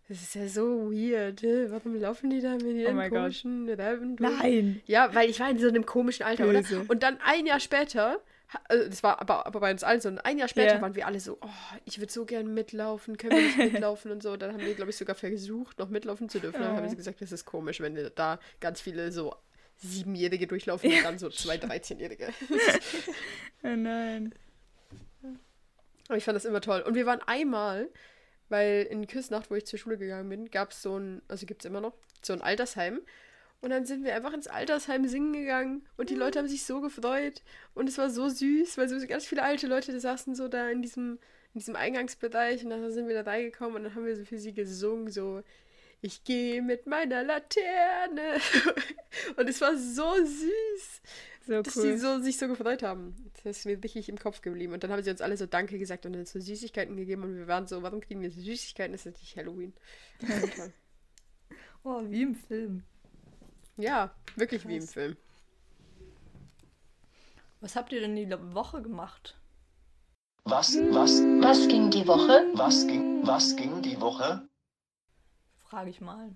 [0.07, 1.43] das ist ja so weird.
[1.71, 3.65] Warum laufen die da mit ihren Oh komischen?
[4.19, 4.81] Nein.
[4.87, 6.79] Ja, weil ich war in so einem komischen Alter, Böse.
[6.81, 6.89] oder?
[6.89, 8.19] Und dann ein Jahr später,
[8.67, 10.81] das war aber, aber bei uns allen so, ein Jahr später Ja.
[10.81, 11.49] waren wir alle so, oh,
[11.85, 14.37] ich würde so gern mitlaufen, können wir nicht mitlaufen und so.
[14.37, 16.61] Dann haben wir, glaube ich, sogar versucht, noch mitlaufen zu dürfen.
[16.61, 19.35] Dann haben sie gesagt, das ist komisch, wenn da ganz viele so
[19.77, 22.29] Siebenjährige durchlaufen und dann so zwei 13-Jährige.
[23.63, 24.33] Oh nein.
[26.07, 26.81] Aber ich fand das immer toll.
[26.81, 27.89] Und wir waren einmal,
[28.47, 31.61] weil in Küsnacht, wo ich zur Schule gegangen bin, gab es so ein, also gibt
[31.61, 33.01] es immer noch, so ein Altersheim.
[33.61, 36.79] Und dann sind wir einfach ins Altersheim singen gegangen und die Leute haben sich so
[36.79, 37.43] gefreut
[37.73, 40.69] und es war so süß, weil so ganz viele alte Leute, die saßen so da
[40.69, 41.19] in diesem,
[41.53, 44.37] in diesem Eingangsbereich und dann sind wir da reingekommen und dann haben wir so für
[44.39, 45.43] sie gesungen, so
[46.01, 48.39] ich gehe mit meiner Laterne
[49.35, 51.01] und es war so süß
[51.45, 51.91] So dass cool.
[51.91, 53.15] die so, sich so gefreut haben.
[53.43, 54.71] Das ist mir richtig im Kopf geblieben.
[54.73, 57.35] Und dann haben sie uns alle so Danke gesagt und uns so Süßigkeiten gegeben und
[57.35, 58.93] wir waren so, warum kriegen wir so Süßigkeiten?
[58.93, 59.73] Das ist nicht Halloween.
[61.85, 62.83] Oh, wie im Film.
[63.79, 64.93] Ja, wirklich wie im Krass.
[64.93, 65.17] Film.
[67.61, 69.37] Was habt ihr denn die Woche gemacht?
[70.45, 72.45] Was, was, Was ging die Woche?
[72.53, 74.47] was ging, was ging die Woche?
[75.55, 76.33] Frage ich mal.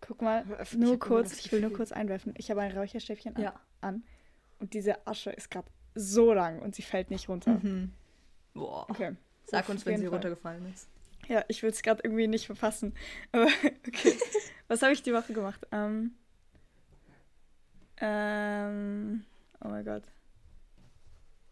[0.00, 2.34] Guck mal, Ich nur immer kurz, ich will nur kurz einwerfen.
[2.36, 3.60] Ich habe ein Räucherstäbchen an, Ja.
[3.80, 4.04] an
[4.58, 7.54] und diese Asche ist gerade so lang und sie fällt nicht runter.
[7.62, 7.92] Mhm.
[8.54, 8.88] Boah.
[8.90, 9.16] Okay.
[9.44, 10.14] Sag uns, wenn sie Fall.
[10.14, 10.88] runtergefallen ist.
[11.28, 12.94] Ja, ich will es gerade irgendwie nicht verpassen.
[13.32, 13.46] Aber
[13.88, 14.18] okay.
[14.68, 15.66] Was habe ich die Woche gemacht?
[15.72, 16.14] Ähm,
[17.98, 19.24] ähm,
[19.64, 20.04] oh mein Gott.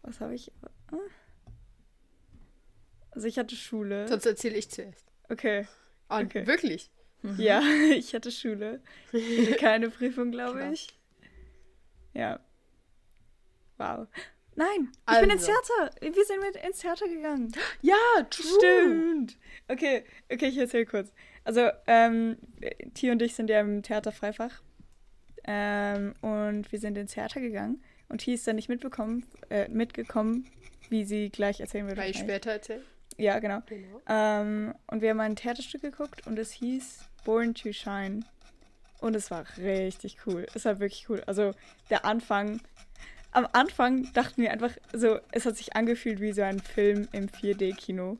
[0.03, 0.51] Was habe ich?
[3.11, 4.07] Also ich hatte Schule.
[4.07, 5.05] Sonst erzähle ich zuerst.
[5.29, 5.67] Okay.
[6.07, 6.45] Ah, Okay.
[6.47, 6.89] wirklich?
[7.37, 8.81] Ja, ich hatte Schule.
[9.11, 10.87] Ich hatte keine Prüfung, glaube ich.
[12.13, 12.39] Ja.
[13.77, 14.07] Wow.
[14.55, 15.53] Nein, ich bin ins Also.
[15.75, 15.95] Theater.
[16.15, 17.51] Wir sind mit ins Theater gegangen.
[17.81, 17.95] Ja,
[18.29, 18.45] true.
[18.57, 19.37] Stimmt.
[19.69, 21.13] Okay, okay, ich erzähle kurz.
[21.45, 22.37] Also, ähm,
[22.93, 24.61] T und ich sind ja im Theater Freifach.
[25.45, 27.83] Ähm, und wir sind ins Theater gegangen.
[28.09, 30.45] Und T ist dann nicht mitbekommen, äh, mitgekommen,
[30.89, 32.01] wie sie gleich erzählen würde.
[32.01, 32.81] Kann ich später erzählen?
[33.17, 33.61] Ja, genau.
[33.67, 34.01] Genau.
[34.07, 38.21] Ähm, und wir haben ein Theaterstück geguckt und es hieß Born to Shine.
[38.99, 40.45] Und es war richtig cool.
[40.53, 41.23] Es war wirklich cool.
[41.25, 41.53] Also
[41.89, 42.61] der Anfang.
[43.33, 47.27] Am Anfang dachten wir einfach so, es hat sich angefühlt wie so ein Film im
[47.29, 48.17] 4D-Kino.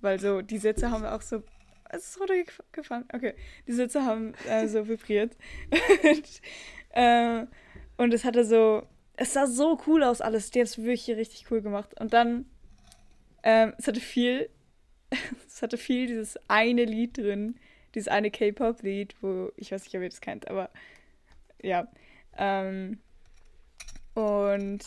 [0.00, 1.42] Weil so, die Sitze haben auch so.
[1.88, 3.04] Es ist runtergefallen.
[3.12, 3.34] Okay.
[3.66, 5.36] Die Sitze haben äh, so vibriert.
[6.02, 6.40] und,
[6.90, 7.46] äh,
[7.96, 8.86] und es hatte so.
[9.20, 10.52] Es sah so cool aus, alles.
[10.52, 11.98] Die haben es wirklich richtig cool gemacht.
[12.00, 12.46] Und dann.
[13.42, 14.50] Ähm, es hatte viel
[15.46, 17.56] es hatte viel dieses eine Lied drin,
[17.94, 20.70] dieses eine K-Pop-Lied, wo ich weiß nicht, ob ihr das kennt, aber
[21.62, 21.88] ja.
[22.36, 22.98] Ähm,
[24.14, 24.84] und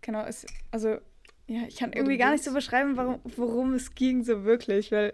[0.00, 0.98] genau, es, also
[1.46, 5.12] ja, ich kann irgendwie gar nicht so beschreiben, warum, worum es ging so wirklich, weil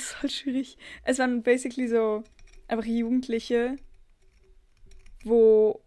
[0.00, 0.78] ist halt schwierig.
[1.04, 2.22] Es waren basically so
[2.68, 3.76] einfach Jugendliche,
[5.24, 5.82] wo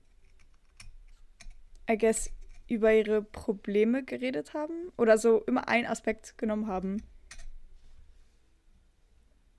[1.90, 2.32] I guess
[2.68, 7.02] über ihre Probleme geredet haben oder so immer einen Aspekt genommen haben.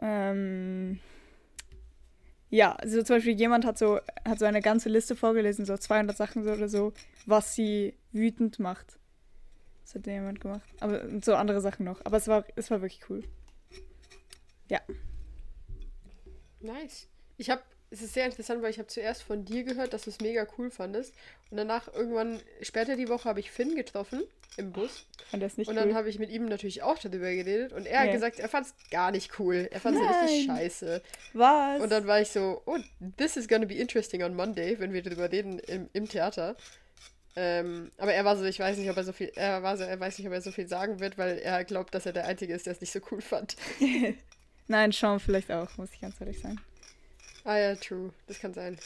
[0.00, 1.00] Ähm,
[2.48, 6.16] ja, also zum Beispiel jemand hat so, hat so eine ganze Liste vorgelesen, so 200
[6.16, 6.92] Sachen so oder so,
[7.26, 8.98] was sie wütend macht.
[9.82, 10.68] Das hat jemand gemacht.
[10.78, 12.00] Aber so andere Sachen noch.
[12.04, 13.24] Aber es war, es war wirklich cool.
[14.70, 14.80] Ja.
[16.60, 17.06] Nice.
[17.36, 20.10] Ich habe, es ist sehr interessant, weil ich habe zuerst von dir gehört, dass du
[20.10, 21.14] es mega cool fandest.
[21.50, 24.22] Und danach irgendwann später die Woche habe ich Finn getroffen
[24.56, 25.06] im Bus.
[25.30, 25.84] Fand das nicht und cool.
[25.84, 27.72] dann habe ich mit ihm natürlich auch darüber geredet.
[27.72, 28.12] Und er hat Ja.
[28.12, 29.68] gesagt, er fand es gar nicht cool.
[29.70, 31.02] Er fand es richtig scheiße.
[31.34, 31.80] Was?
[31.80, 32.78] Und dann war ich so, oh,
[33.16, 36.56] this is gonna be interesting on Monday, wenn wir darüber reden im, im Theater.
[37.36, 39.84] Ähm, aber er war so, ich weiß nicht, ob er so viel, er war so,
[39.84, 42.26] er weiß nicht, ob er so viel sagen wird, weil er glaubt, dass er der
[42.26, 43.56] Einzige ist, der es nicht so cool fand.
[44.70, 46.60] Nein, Sean vielleicht auch, muss ich ganz ehrlich sein.
[47.44, 48.12] Ah ja, true.
[48.28, 48.78] Das kann sein.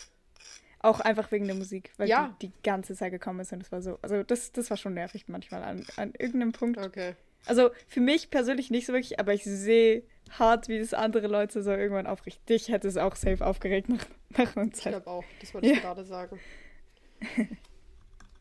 [0.80, 2.34] Auch einfach wegen der Musik, weil Ja.
[2.40, 4.94] die die ganze Zeit gekommen ist und es war so, also das, das war schon
[4.94, 6.78] nervig manchmal an, an irgendeinem Punkt.
[6.78, 7.14] Okay.
[7.46, 11.62] Also für mich persönlich nicht so wirklich, aber ich sehe hart, wie das andere Leute
[11.62, 12.48] so irgendwann aufregt.
[12.48, 14.94] Dich hätte es auch safe aufgeregt nach, nach einer Ich Zeit.
[14.94, 15.24] glaube auch.
[15.40, 15.80] Das wollte ich Ja.
[15.80, 16.40] gerade sagen.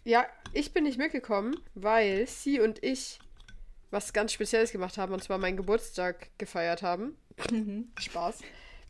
[0.05, 3.19] ja, ich bin nicht mitgekommen, weil sie und ich
[3.91, 7.15] was ganz Spezielles gemacht haben, und zwar meinen Geburtstag gefeiert haben.
[7.99, 8.39] Spaß.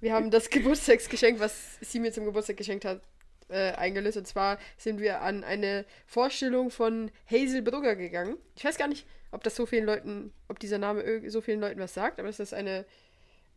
[0.01, 3.01] Wir haben das Geburtstagsgeschenk, was sie mir zum Geburtstag geschenkt hat,
[3.49, 4.17] äh, eingelöst.
[4.17, 8.37] Und zwar sind wir an eine Vorstellung von Hazel Brugger gegangen.
[8.55, 11.79] Ich weiß gar nicht, ob das so vielen Leuten, ob dieser Name so vielen Leuten
[11.79, 12.85] was sagt, aber das ist eine,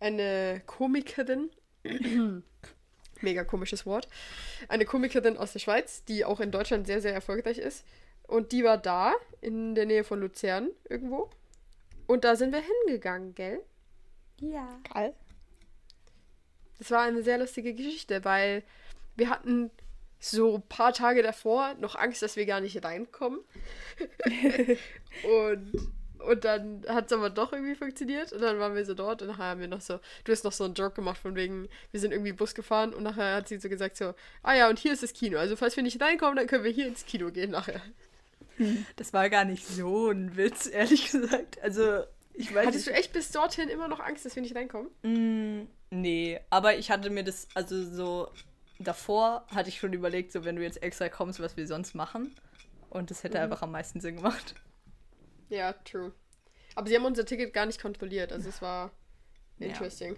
[0.01, 1.51] eine Komikerin.
[3.23, 4.09] Mega komisches Wort.
[4.69, 7.85] Eine Komikerin aus der Schweiz, die auch in Deutschland sehr, sehr erfolgreich ist.
[8.27, 11.31] Und die war da, in der Nähe von Luzern irgendwo.
[12.07, 13.63] Und da sind wir hingegangen, gell?
[14.41, 14.81] Ja.
[14.93, 15.15] Geil.
[16.79, 18.63] Das war eine sehr lustige Geschichte, weil
[19.17, 19.71] wir hatten
[20.19, 23.41] so ein paar Tage davor noch Angst, dass wir gar nicht reinkommen.
[25.23, 25.73] und,
[26.19, 28.33] und dann hat es aber doch irgendwie funktioniert.
[28.33, 30.53] Und dann waren wir so dort und nachher haben wir noch so, du hast noch
[30.53, 33.59] so einen Joke gemacht von wegen, wir sind irgendwie Bus gefahren und nachher hat sie
[33.59, 35.39] so gesagt so, ah ja, und hier ist das Kino.
[35.39, 37.81] Also falls wir nicht reinkommen, dann können wir hier ins Kino gehen nachher.
[38.97, 41.61] Das war gar nicht so ein Witz, ehrlich gesagt.
[41.63, 42.05] Also,
[42.37, 43.01] ich weiß Hattest du nicht.
[43.01, 44.91] echt bis dorthin immer noch Angst, dass wir nicht reinkommen?
[45.03, 48.31] Mm, nee, aber ich hatte mir das, also so
[48.79, 52.35] davor hatte ich schon überlegt, so wenn du jetzt extra kommst, was wir sonst machen.
[52.91, 54.55] Und das hätte einfach am meisten Sinn gemacht.
[55.49, 56.13] Ja, true.
[56.75, 58.91] Aber sie haben unser Ticket gar nicht kontrolliert, also es war
[59.59, 59.67] Ja.
[59.69, 60.17] interesting.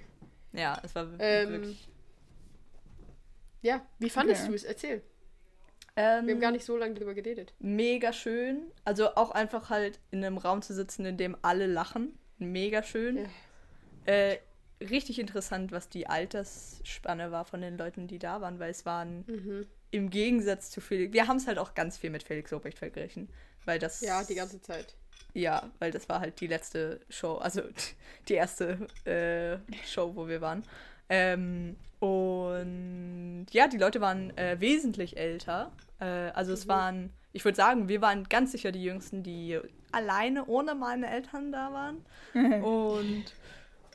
[0.52, 1.88] Ja, es war Ähm, wirklich.
[3.62, 4.50] Ja, wie fandest Okay.
[4.50, 4.64] du es?
[4.64, 5.02] Erzähl.
[6.00, 7.52] Ähm, Wir haben gar nicht so lange drüber geredet.
[7.58, 8.62] mega schön.
[8.84, 12.16] Also auch einfach halt in einem Raum zu sitzen, in dem alle lachen.
[12.38, 13.16] Mega schön.
[13.16, 14.12] Ja.
[14.12, 14.38] Äh,
[14.80, 19.24] richtig interessant, was die Altersspanne war von den Leuten, die da waren, weil es waren
[19.26, 19.66] Mhm.
[19.90, 21.12] im Gegensatz zu Felix.
[21.12, 23.28] Wir haben es halt auch ganz viel mit Felix Lobrecht verglichen.
[23.64, 24.00] Weil das.
[24.00, 24.94] Ja, die ganze Zeit.
[25.34, 27.61] Ja, weil das war halt die letzte Show, also
[28.28, 30.62] die erste äh, Show, wo wir waren.
[31.08, 35.72] Ähm, und ja, die Leute waren äh, wesentlich älter.
[36.00, 39.58] Äh, also es waren, ich würde sagen, wir waren ganz sicher die Jüngsten, die
[39.90, 42.62] alleine ohne meine Eltern da waren.
[42.62, 43.24] und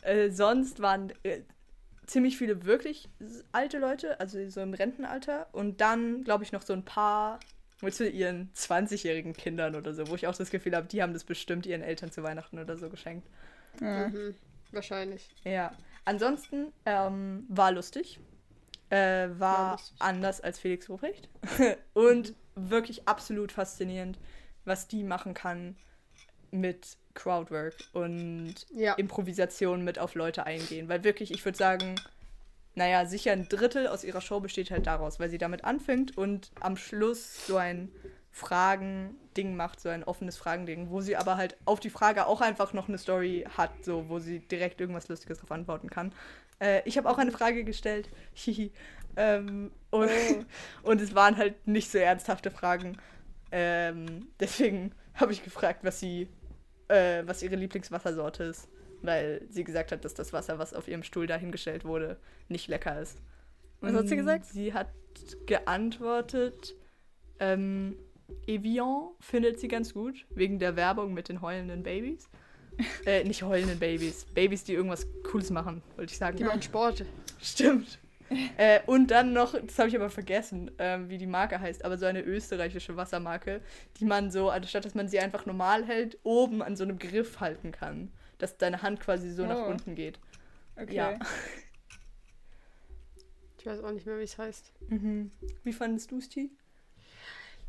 [0.02, 1.42] äh, sonst waren äh,
[2.06, 3.10] ziemlich viele wirklich
[3.52, 5.48] alte Leute, also so im Rentenalter.
[5.54, 7.40] Und dann, glaube ich, noch so ein paar
[7.92, 11.26] zu ihren 20-jährigen Kindern oder so, wo ich auch das Gefühl habe, die haben das
[11.26, 13.28] bestimmt ihren Eltern zu Weihnachten oder so geschenkt.
[13.82, 14.36] Mhm.
[14.72, 15.30] Wahrscheinlich.
[15.44, 15.74] Ja.
[16.06, 18.20] Ansonsten ähm, war lustig.
[18.90, 19.96] Äh, war War lustig.
[20.00, 21.30] anders als Felix Ruprecht.
[21.94, 24.20] Und wirklich absolut faszinierend,
[24.66, 25.76] was die machen kann
[26.52, 28.94] mit Crowdwork und Ja.
[28.94, 30.88] Improvisation mit auf Leute eingehen.
[30.88, 31.96] Weil wirklich, ich würde sagen,
[32.76, 36.52] naja, sicher ein Drittel aus ihrer Show besteht halt daraus, weil sie damit anfängt und
[36.60, 37.90] am Schluss so ein
[39.34, 42.74] Fragen-Ding macht, so ein offenes Fragending, wo sie aber halt auf die Frage auch einfach
[42.74, 46.14] noch eine Story hat, so wo sie direkt irgendwas Lustiges darauf antworten kann.
[46.60, 48.10] Äh, ich habe auch eine Frage gestellt.
[48.34, 48.72] Hihi.
[49.18, 50.10] ähm, und,
[50.84, 52.98] und es waren halt nicht so ernsthafte Fragen.
[53.52, 56.28] Ähm, deswegen habe ich gefragt, was sie,
[56.88, 58.70] äh, was ihre Lieblingswassersorte ist,
[59.02, 62.18] weil sie gesagt hat, dass das Wasser, was auf ihrem Stuhl dahingestellt wurde,
[62.50, 63.20] nicht lecker ist.
[63.82, 64.46] Was hat sie Und gesagt?
[64.46, 64.88] Sie hat
[65.46, 66.76] geantwortet,
[67.40, 67.98] ähm,
[68.48, 72.30] Evian findet sie ganz gut, wegen der Werbung mit den heulenden Babys.
[73.06, 76.38] äh, nicht heulenden Babys, Babys, die irgendwas Cooles machen, wollte ich sagen.
[76.38, 77.06] Die machen Sport.
[77.42, 78.00] Stimmt.
[78.58, 81.98] äh, und dann noch, das habe ich aber vergessen, ähm, wie die Marke heißt, aber
[82.00, 83.62] so eine österreichische Wassermarke,
[83.98, 87.40] die man so, anstatt dass man sie einfach normal hält, oben an so einem Griff
[87.40, 88.12] halten kann.
[88.40, 89.70] Dass deine Hand quasi so nach Oh.
[89.70, 90.20] unten geht.
[90.76, 90.96] Okay.
[90.96, 91.20] Ja.
[93.60, 94.72] Ich weiß auch nicht mehr, wie es heißt.
[94.90, 95.32] Mhm.
[95.64, 96.50] Wie fandest du es, T?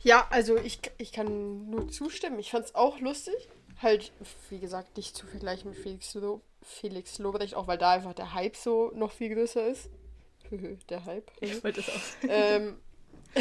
[0.04, 2.38] Ja, also ich, ich kann nur zustimmen.
[2.38, 3.34] Ich fand es auch lustig.
[3.80, 4.12] Halt,
[4.50, 8.34] wie gesagt, nicht zu vergleichen mit Felix, Lo Felix Lobrecht, auch weil da einfach der
[8.34, 9.90] Hype so noch viel größer ist.
[10.88, 11.30] der Hype.
[11.40, 12.28] Ich wollte das auch.
[12.28, 12.76] ähm,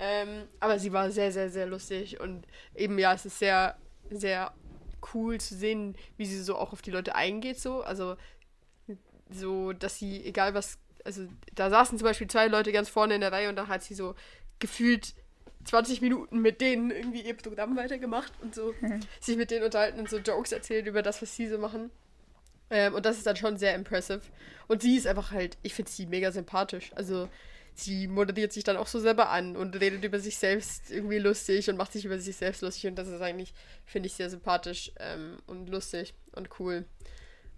[0.00, 3.78] ähm, aber sie war sehr, sehr, sehr lustig und eben ja, es ist sehr,
[4.10, 4.52] sehr
[5.14, 7.82] cool zu sehen, wie sie so auch auf die Leute eingeht, so.
[7.82, 8.16] Also,
[9.30, 13.20] so, dass sie, egal was, also da saßen zum Beispiel zwei Leute ganz vorne in
[13.20, 14.14] der Reihe und da hat sie so
[14.58, 15.14] gefühlt
[15.64, 18.74] 20 Minuten mit denen irgendwie ihr Programm weitergemacht und so
[19.20, 21.90] sich mit denen unterhalten und so Jokes erzählt über das, was sie so machen.
[22.70, 24.20] Ähm, und das ist dann schon sehr impressive.
[24.66, 26.90] Und sie ist einfach halt, ich finde sie mega sympathisch.
[26.94, 27.28] Also
[27.74, 31.70] sie moderiert sich dann auch so selber an und redet über sich selbst irgendwie lustig
[31.70, 32.86] und macht sich über sich selbst lustig.
[32.86, 33.54] Und das ist eigentlich,
[33.86, 36.84] finde ich, sehr sympathisch ähm, und lustig und cool.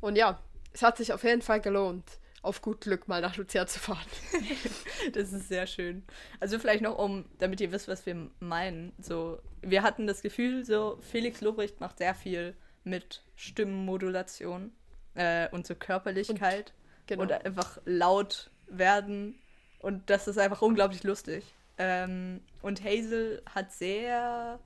[0.00, 0.40] Und ja,
[0.72, 2.04] es hat sich auf jeden Fall gelohnt,
[2.42, 4.06] auf gut Glück mal nach Luzern zu fahren.
[5.12, 6.02] Das ist sehr schön.
[6.40, 8.92] Also vielleicht noch um, damit ihr wisst, was wir meinen.
[9.00, 14.72] So, wir hatten das Gefühl, so Felix Lobrecht macht sehr viel mit Stimmenmodulation
[15.14, 16.72] äh, und so Körperlichkeit
[17.06, 17.22] Genau.
[17.22, 19.38] und einfach laut werden.
[19.80, 21.44] Und das ist einfach unglaublich lustig.
[21.78, 24.60] Ähm, und Hazel hat sehr,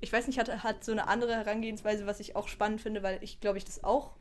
[0.00, 3.18] ich weiß nicht, hat, hat so eine andere Herangehensweise, was ich auch spannend finde, weil
[3.22, 4.16] ich glaube, ich das auch,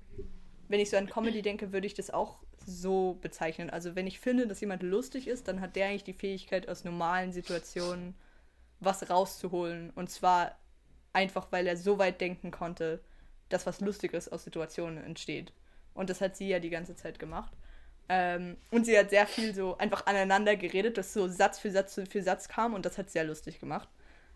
[0.70, 3.70] wenn ich so an Comedy denke, würde ich das auch so bezeichnen.
[3.70, 6.84] Also wenn ich finde, dass jemand lustig ist, dann hat der eigentlich die Fähigkeit, aus
[6.84, 8.16] normalen Situationen
[8.80, 9.92] was rauszuholen.
[9.92, 10.58] Und zwar
[11.14, 13.02] einfach, weil er so weit denken konnte,
[13.50, 15.54] dass was Lustiges aus Situationen entsteht.
[15.94, 17.54] Und das hat sie ja die ganze Zeit gemacht.
[18.10, 22.00] Ähm, und sie hat sehr viel so einfach aneinander geredet, dass so Satz für Satz
[22.10, 23.88] für Satz kam und das hat sehr lustig gemacht.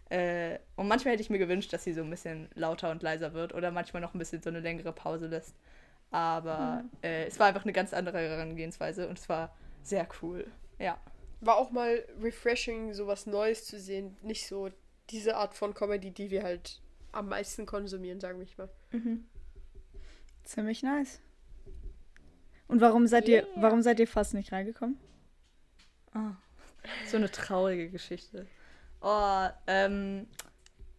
[0.09, 3.33] Äh, und manchmal hätte ich mir gewünscht, dass sie so ein bisschen lauter und leiser
[3.33, 5.53] wird oder manchmal noch ein bisschen so eine längere Pause lässt.
[6.11, 10.49] Aber äh, es war einfach eine ganz andere Herangehensweise und es war sehr cool.
[10.79, 10.99] Ja.
[11.41, 14.17] War auch mal refreshing, sowas Neues zu sehen.
[14.21, 14.69] Nicht so
[15.09, 18.69] diese Art von Comedy, die wir halt am meisten konsumieren, sagen wir mal.
[20.43, 21.19] Ziemlich nice.
[22.67, 24.97] Und warum seid ihr, warum seid ihr fast nicht reingekommen?
[26.13, 26.35] Ah,
[27.05, 28.47] so eine traurige Geschichte.
[29.01, 30.27] Oh, ähm,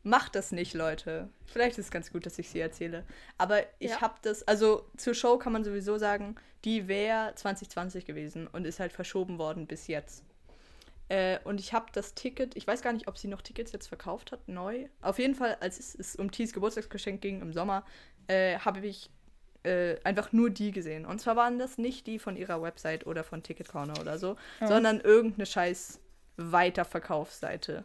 [0.08, 1.28] macht das nicht, Leute.
[1.46, 3.04] Vielleicht ist es ganz gut, dass ich sie erzähle.
[3.36, 4.00] Aber ich Ja.
[4.00, 8.80] habe das, also zur Show kann man sowieso sagen, die wäre 2020 gewesen und ist
[8.80, 10.24] halt verschoben worden bis jetzt.
[11.08, 13.86] Äh, und ich habe das Ticket, ich weiß gar nicht, ob sie noch Tickets jetzt
[13.86, 14.88] verkauft hat, neu.
[15.00, 17.84] Auf jeden Fall, als es, es um Tees Geburtstagsgeschenk ging im Sommer,
[18.26, 19.10] äh, habe ich
[19.62, 21.06] äh, einfach nur die gesehen.
[21.06, 24.36] Und zwar waren das nicht die von ihrer Website oder von Ticket Corner oder so,
[24.66, 26.00] sondern irgendeine scheiß
[26.36, 27.84] Weiterverkaufsseite.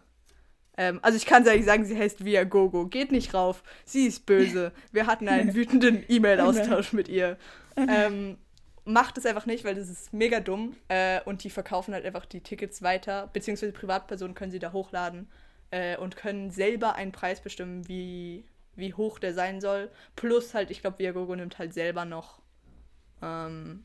[0.77, 2.87] Ähm, also ich kann eigentlich sagen, sie heißt Viagogo.
[2.87, 3.63] Geht nicht rauf.
[3.85, 4.71] Sie ist böse.
[4.91, 7.37] Wir hatten einen wütenden E-Mail-Austausch mit ihr.
[7.75, 8.37] Ähm,
[8.85, 10.75] macht es einfach nicht, weil das ist mega dumm.
[10.87, 13.29] Äh, und die verkaufen halt einfach die Tickets weiter.
[13.33, 15.27] Beziehungsweise Privatpersonen können sie da hochladen
[15.71, 19.89] äh, und können selber einen Preis bestimmen, wie, wie hoch der sein soll.
[20.15, 22.41] Plus halt, ich glaube, Viagogo nimmt halt selber noch
[23.21, 23.81] ähm,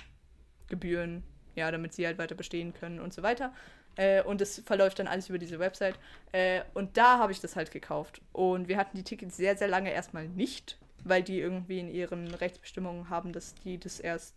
[0.68, 1.22] Gebühren,
[1.54, 3.52] ja, damit sie halt weiter bestehen können und so weiter.
[3.98, 5.98] Äh, und es verläuft dann alles über diese Website.
[6.32, 8.22] Äh, und da habe ich das halt gekauft.
[8.32, 12.34] Und wir hatten die Tickets sehr, sehr lange erstmal nicht, weil die irgendwie in ihren
[12.34, 14.36] Rechtsbestimmungen haben, dass die das erst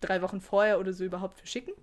[0.00, 1.74] drei Wochen vorher oder so überhaupt verschicken.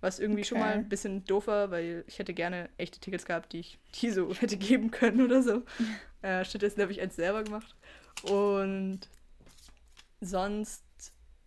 [0.00, 0.78] Was irgendwie schon mal Okay.
[0.78, 4.34] ein bisschen doof war, weil ich hätte gerne echte Tickets gehabt, die ich die so
[4.40, 5.64] hätte geben können oder so.
[6.22, 7.74] äh, stattdessen habe ich eins selber gemacht.
[8.22, 9.10] Und
[10.20, 10.84] sonst,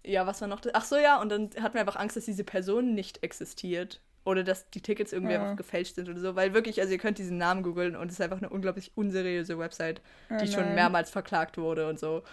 [0.06, 0.62] ja, was war noch?
[0.74, 4.02] Ach so, ja, und dann hatten wir einfach Angst, dass diese Person nicht existiert.
[4.26, 5.42] Oder dass die Tickets irgendwie Ja.
[5.42, 6.36] einfach gefälscht sind oder so.
[6.36, 9.58] Weil wirklich, also ihr könnt diesen Namen googeln und es ist einfach eine unglaublich unseriöse
[9.58, 10.76] Website, Oh die schon nein.
[10.76, 12.24] mehrmals verklagt wurde und so.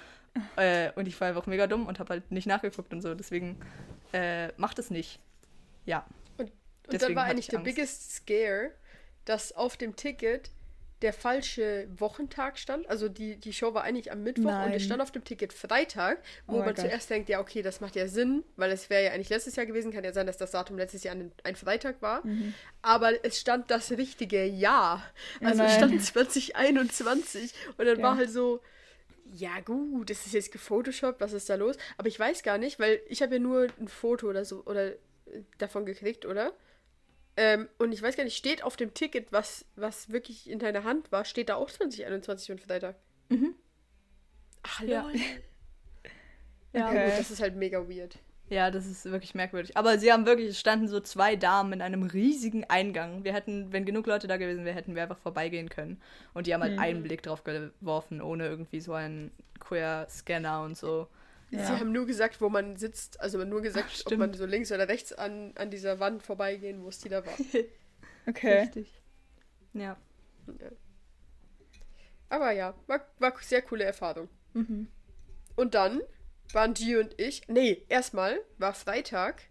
[0.56, 3.14] äh, und ich war einfach mega dumm und habe halt nicht nachgeguckt und so.
[3.14, 3.56] Deswegen
[4.12, 5.20] äh, macht es nicht.
[5.86, 6.04] Ja.
[6.36, 6.52] Und
[6.92, 8.72] Deswegen dann war eigentlich ich der biggest scare,
[9.24, 10.50] dass auf dem Ticket
[11.02, 12.88] der falsche Wochentag stand.
[12.88, 14.72] Also die, die Show war eigentlich am Mittwoch und Nein.
[14.72, 17.96] es stand auf dem Ticket Freitag, wo Oh man zuerst denkt, ja, okay, das macht
[17.96, 19.92] ja Sinn, weil es wäre ja eigentlich letztes Jahr gewesen.
[19.92, 22.26] Kann ja sein, dass das Datum letztes Jahr ein, ein Freitag war.
[22.26, 22.54] Mhm.
[22.80, 25.02] Aber es stand das richtige Jahr.
[25.42, 25.90] Also es nein.
[25.90, 28.02] stand 2021 und dann Ja.
[28.02, 28.60] war halt so,
[29.32, 31.76] ja gut, das ist jetzt gefotoshoppt, was ist da los?
[31.98, 34.92] Aber ich weiß gar nicht, weil ich habe ja nur ein Foto oder so oder
[34.92, 34.96] äh,
[35.58, 36.52] davon gekriegt, oder?
[37.36, 40.84] Ähm, und ich weiß gar nicht, steht auf dem Ticket, was, was wirklich in deiner
[40.84, 42.96] Hand war, steht da auch 2021 und Freitag.
[44.62, 45.12] Ach, lol.
[46.72, 46.80] Ja.
[46.80, 47.10] Ja, Okay.
[47.10, 48.18] gut, das ist halt mega weird.
[48.48, 49.76] Ja, das ist wirklich merkwürdig.
[49.76, 53.24] Aber sie haben wirklich, es standen so zwei Damen in einem riesigen Eingang.
[53.24, 56.00] Wir hätten, wenn genug Leute da gewesen wären, hätten wir einfach vorbeigehen können.
[56.32, 56.78] Und die haben halt Mhm.
[56.78, 61.08] einen Blick drauf geworfen, ohne irgendwie so einen Queer-Scanner und so.
[61.50, 61.78] Sie Ja.
[61.78, 64.88] haben nur gesagt, wo man sitzt, also nur gesagt, Ach, ob man so links oder
[64.88, 67.32] rechts an, an dieser Wand vorbeigehen muss, die da war.
[68.28, 68.62] Okay.
[68.62, 69.00] Richtig.
[69.72, 69.96] Ja.
[72.28, 74.28] Aber ja, war, war sehr coole Erfahrung.
[74.54, 74.88] Mhm.
[75.54, 76.00] Und dann
[76.52, 77.46] waren G und ich.
[77.46, 79.42] Nee, erstmal war Freitag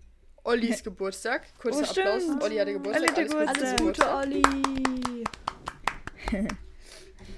[0.43, 1.43] Ollis Geburtstag.
[1.57, 2.07] Kurzer Oh, stimmt.
[2.07, 2.43] Applaus.
[2.43, 3.11] Olli hatte Geburtstag.
[3.11, 4.07] Hatte Alles Gute Geburtstag.
[4.07, 5.23] zum Alles Gute, Olli!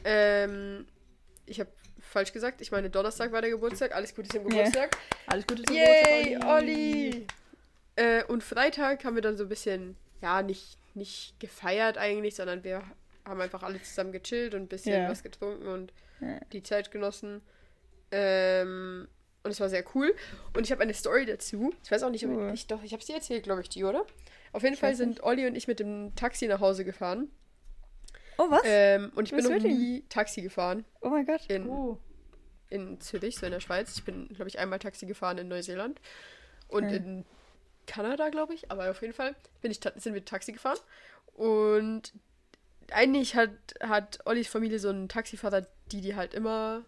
[0.04, 0.86] Ähm,
[1.46, 1.70] ich habe
[2.08, 2.62] falsch gesagt.
[2.62, 3.94] Ich meine, Donnerstag war der Geburtstag.
[3.96, 4.98] Alles Gute zum Geburtstag.
[5.28, 7.28] Alles Gute zum Yay, Geburtstag, Olli!
[7.96, 12.64] Äh, und Freitag haben wir dann so ein bisschen, ja, nicht, nicht gefeiert eigentlich, sondern
[12.64, 12.84] wir
[13.26, 15.10] haben einfach alle zusammen gechillt und ein bisschen Ja.
[15.10, 16.40] was getrunken und Ja.
[16.54, 17.42] die Zeit genossen.
[18.12, 19.08] Ähm,
[19.44, 20.14] und es war sehr cool.
[20.56, 21.74] Und ich habe eine Story dazu.
[21.84, 23.84] Ich weiß auch nicht, ob ich doch, ich habe es dir erzählt, glaube ich, die,
[23.84, 24.06] oder?
[24.54, 27.30] Auf jeden Fall weiß sind Olli und ich mit dem Taxi nach Hause gefahren.
[28.38, 28.62] Oh, was?
[28.66, 31.42] Ähm, und ich bin noch nie Taxi gefahren oh mein Gott.
[31.48, 31.98] in, Oh.
[32.70, 33.96] in Zürich, so in der Schweiz.
[33.96, 36.00] Ich bin, glaube ich, einmal Taxi gefahren in Neuseeland
[36.68, 36.98] und Okay.
[36.98, 37.26] in
[37.88, 38.70] Kanada, glaube ich.
[38.72, 40.78] Aber auf jeden Fall bin ich, sind wir Taxi gefahren.
[41.34, 42.14] Und
[42.92, 46.84] eigentlich hat, hat Ollis Familie so einen Taxifahrer, die die halt immer,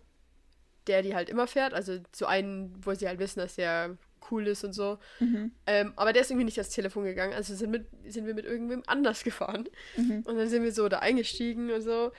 [0.88, 1.74] der die halt immer fährt.
[1.74, 3.98] Also so einen, wo sie halt wissen, dass der
[4.32, 4.98] cool ist und so.
[5.20, 5.52] Mhm.
[5.66, 7.34] Ähm, aber der ist irgendwie nicht ans Telefon gegangen.
[7.34, 9.68] Also sind, mit, sind wir mit irgendwem anders gefahren.
[9.98, 10.24] Mhm.
[10.26, 12.12] Und dann sind wir so da eingestiegen und so.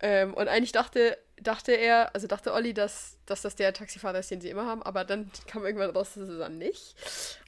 [0.00, 4.30] Ähm, und eigentlich dachte, dachte er, also dachte Olli, dass, dass das der Taxifahrer ist,
[4.30, 4.82] den sie immer haben.
[4.82, 6.94] Aber dann kam irgendwann raus, dass es dann nicht.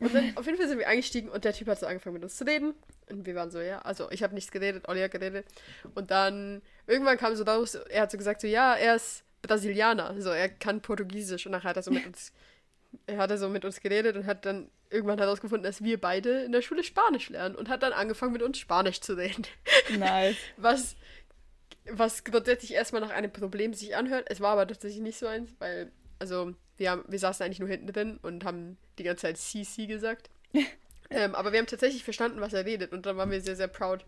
[0.01, 2.23] Und dann auf jeden Fall sind wir eingestiegen und der Typ hat so angefangen mit
[2.23, 2.75] uns zu reden.
[3.09, 5.47] Und wir waren so, ja, also ich habe nichts geredet, Olli hat geredet.
[5.95, 10.14] Und dann irgendwann kam so raus, er hat so gesagt, so ja, er ist Brasilianer.
[10.21, 11.47] So, er kann Portugiesisch.
[11.47, 12.33] Und nachher hat er so mit uns
[13.07, 16.53] er hat so mit uns geredet und hat dann irgendwann herausgefunden, dass wir beide in
[16.53, 19.47] der Schule Spanisch lernen und hat dann angefangen, mit uns Spanisch zu reden.
[19.99, 20.37] Nice.
[20.57, 20.97] Was,
[21.89, 24.27] was grundsätzlich erstmal nach einem Problem sich anhört.
[24.29, 27.69] Es war aber tatsächlich nicht so eins, weil, also, wir, haben, wir saßen eigentlich nur
[27.69, 30.29] hinten drin und haben die ganze Zeit CC gesagt.
[31.11, 33.69] ähm, aber wir haben tatsächlich verstanden, was er redet und dann waren wir sehr, sehr
[33.69, 34.05] proud.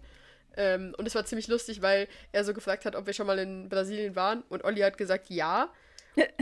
[0.57, 3.38] Ähm, und es war ziemlich lustig, weil er so gefragt hat, ob wir schon mal
[3.38, 5.72] in Brasilien waren und Olli hat gesagt, ja.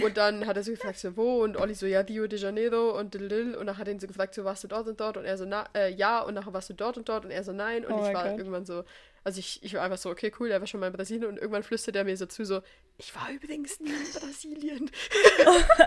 [0.03, 1.43] Und dann hat er so gefragt, so, wo?
[1.43, 3.55] Und Olli so, ja, Rio de Janeiro und Lil.
[3.55, 5.17] Und dann hat er ihn so gefragt, so, warst du dort und dort?
[5.17, 6.21] Und er so, na, äh, ja.
[6.21, 7.25] Und nachher warst du dort und dort?
[7.25, 7.85] Und er so, nein.
[7.85, 8.39] Und Oh ich war Gott.
[8.39, 8.85] irgendwann so,
[9.25, 11.27] also ich, ich war einfach so, okay, cool, er war schon mal in Brasilien.
[11.27, 12.61] Und irgendwann flüstert er mir so zu, so,
[12.99, 14.91] ich war übrigens nie in Brasilien.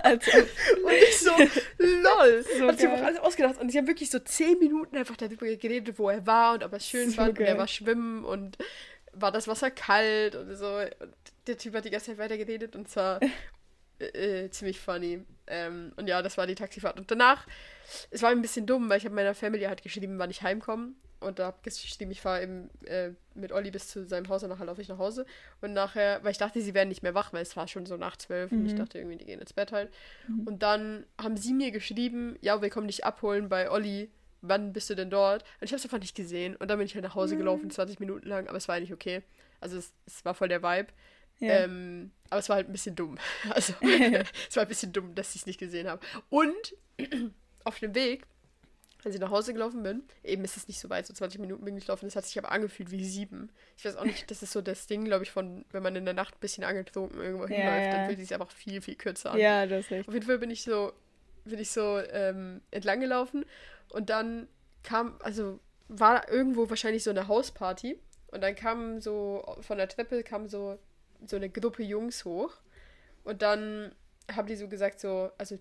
[0.04, 0.32] Also,
[0.84, 1.32] Und ich so,
[1.78, 2.46] lol.
[2.58, 3.60] So hat sich alles ausgedacht.
[3.60, 6.74] Und sie haben wirklich so zehn Minuten einfach darüber geredet, wo er war und ob
[6.74, 7.40] er schön So fand.
[7.40, 8.58] Und er war schwimmen und
[9.14, 10.68] war das Wasser kalt und so.
[10.78, 10.90] Und
[11.48, 13.20] der Typ hat die ganze Zeit weiter geredet und zwar
[14.00, 15.24] äh, äh, ziemlich funny.
[15.48, 17.00] Ähm, und ja, das war die Taxifahrt.
[17.00, 17.46] Und danach,
[18.12, 20.94] es war ein bisschen dumm, weil ich habe meiner Family halt geschrieben, wann ich heimkomme.
[21.22, 24.50] Und da habe geschrieben, ich fahre eben äh, mit Olli bis zu seinem Haus und
[24.50, 25.26] nachher laufe ich nach Hause.
[25.60, 27.98] Und nachher, weil ich dachte, sie werden nicht mehr wach, weil es war schon so
[27.98, 28.78] nach zwölf und ich Mhm.
[28.78, 29.92] dachte irgendwie, die gehen ins Bett halt.
[30.46, 34.10] Und dann haben sie mir geschrieben, ja, wir kommen dich abholen bei Olli.
[34.42, 35.44] Wann bist du denn dort?
[35.60, 36.56] Und ich habe es einfach nicht gesehen.
[36.56, 38.94] Und dann bin ich halt nach Hause gelaufen, 20 Minuten lang, aber es war eigentlich
[38.94, 39.22] okay.
[39.60, 40.88] Also es, es war voll der Vibe.
[41.40, 41.64] Ja.
[41.64, 43.18] Ähm, aber es war halt ein bisschen dumm.
[43.50, 46.02] Also, es war ein bisschen dumm, dass ich es nicht gesehen habe.
[46.30, 46.76] Und
[47.64, 48.24] auf dem Weg,
[49.06, 51.64] als ich nach Hause gelaufen bin, eben ist es nicht so weit, so 20 Minuten
[51.64, 53.50] bin ich gelaufen, das hat sich aber angefühlt wie sieben.
[53.78, 56.04] Ich weiß auch nicht, das ist so das Ding, glaube ich, von, wenn man in
[56.04, 57.92] der Nacht ein bisschen angetrunken irgendwo Ja, hinläuft, ja.
[57.92, 59.40] dann fühlt es sich einfach viel, viel kürzer an.
[59.40, 60.08] ja, das ist.
[60.08, 60.92] Auf jeden Fall bin ich so,
[61.46, 63.46] bin ich so ähm, entlang gelaufen
[63.90, 64.50] und dann
[64.84, 70.24] kam, also war irgendwo wahrscheinlich so eine Hausparty und dann kam so von der Treppe
[70.24, 70.78] kam so
[71.26, 72.54] so eine Gruppe Jungs hoch
[73.24, 73.94] und dann
[74.32, 75.58] haben die so gesagt so, also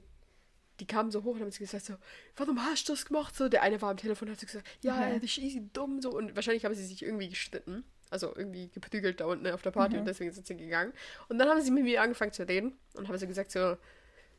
[0.81, 1.95] die kamen so hoch und haben so gesagt so,
[2.37, 3.35] warum hast du das gemacht?
[3.35, 5.15] So der eine war am Telefon und hat so gesagt, ja, Mhm.
[5.15, 7.85] das ist easy dumm so und wahrscheinlich haben sie sich irgendwie gestritten.
[8.11, 10.01] Also irgendwie geprügelt da unten auf der Party Mhm.
[10.01, 10.93] und deswegen sind sie gegangen.
[11.29, 13.77] Und dann haben sie mit mir angefangen zu reden und haben so gesagt so,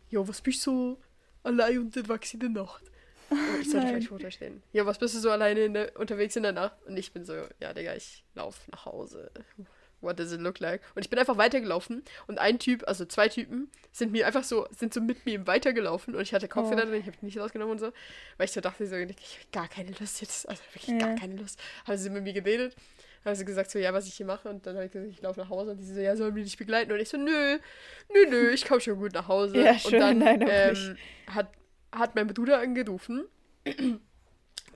[0.10, 0.98] jo, was bist du so
[1.44, 2.84] allein unterwegs in der Nacht?
[3.30, 4.64] Und ich sollte vielleicht runterstehen.
[4.74, 6.82] Ja, was bist du so alleine in der, unterwegs in der Nacht?
[6.88, 9.30] Und ich bin so, ja, Digga, ich lauf nach Hause.
[10.02, 10.82] What does it look like?
[10.96, 14.68] Und ich bin einfach weitergelaufen und ein Typ, also zwei Typen, sind mir einfach so,
[14.72, 16.86] sind so mit mir weitergelaufen und ich hatte Kopfhörer Oh.
[16.90, 17.92] drin, ich habe nicht rausgenommen und so,
[18.38, 21.08] weil ich so dachte, so, ich hab gar keine Lust jetzt, also wirklich Ja.
[21.08, 21.60] gar keine Lust.
[21.86, 22.76] Haben sie mit mir geredet,
[23.26, 25.22] haben sie gesagt, so, ja, was ich hier mache und dann habe ich gesagt, ich
[25.22, 26.92] laufe nach Hause und die so, ja, sollen wir dich begleiten?
[26.92, 27.58] Und ich so, nö,
[28.14, 29.58] nö, nö, ich komme schon gut nach Hause.
[29.58, 30.98] Ja, und schön, dann nein, ähm,
[31.28, 31.52] hat,
[31.92, 33.26] hat mein Bruder angerufen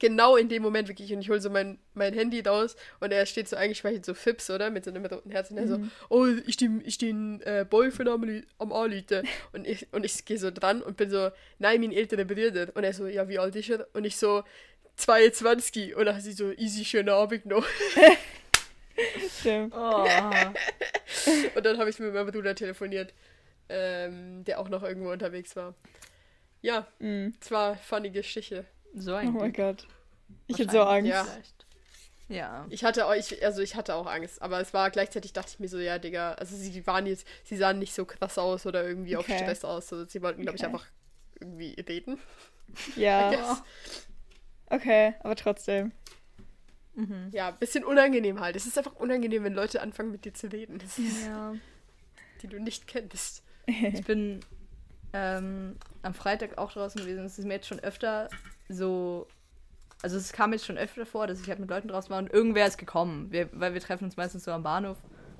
[0.03, 3.25] genau in dem Moment wirklich und ich hole so mein, mein Handy raus und er
[3.25, 4.69] steht so eingespeichert so Fips, oder?
[4.69, 5.79] Mit so einem roten Herz und er so,
[6.09, 9.25] oh, ich den, ich den äh, Boyfriend am, am Anrufen.
[9.53, 11.29] Und ich, und ich gehe so dran und bin so,
[11.59, 12.67] nein, mein älterer Bruder.
[12.73, 13.87] Und er so, ja, wie alt ist er?
[13.93, 14.43] Und ich so,
[14.97, 15.95] 22.
[15.95, 17.65] Und dann hat sie so, easy, schönen Abend noch.
[19.39, 19.73] Stimmt.
[19.77, 20.05] Oh.
[21.55, 23.13] Und dann habe ich mit meinem Bruder telefoniert,
[23.69, 25.73] ähm, der auch noch irgendwo unterwegs war.
[26.61, 27.33] Ja, Mhm.
[27.41, 28.65] es war funny Geschichte.
[28.95, 29.55] So Oh ein mein Glück.
[29.55, 29.87] Gott.
[30.47, 31.09] Ich hätte so Angst.
[31.09, 31.25] Ja.
[32.29, 32.65] Ja.
[32.69, 35.59] Ich hatte auch, ich, also ich hatte auch Angst, aber es war gleichzeitig dachte ich
[35.59, 38.83] mir so, ja, Digga, also sie waren jetzt, sie sahen nicht so krass aus oder
[38.87, 39.33] irgendwie Okay.
[39.33, 39.89] auf Stress aus.
[39.89, 40.73] So, sie wollten, glaube ich, Okay.
[40.73, 40.85] einfach
[41.39, 42.17] irgendwie reden.
[42.95, 43.61] Ja,
[44.69, 45.91] okay, aber trotzdem.
[46.95, 47.29] Mhm.
[47.31, 48.55] Ja, bisschen unangenehm halt.
[48.55, 51.53] Es ist einfach unangenehm, wenn Leute anfangen mit dir zu reden, das ist, ja.
[52.41, 53.43] die du nicht kennst.
[53.65, 54.39] Ich bin
[55.13, 57.25] ähm, am Freitag auch draußen gewesen.
[57.25, 58.29] Es ist mir jetzt schon öfter
[58.69, 59.27] so.
[60.01, 62.31] Also es kam jetzt schon öfter vor, dass ich halt mit Leuten draußen war und
[62.31, 63.31] irgendwer ist gekommen.
[63.31, 64.97] Wir, weil wir treffen uns meistens so am Bahnhof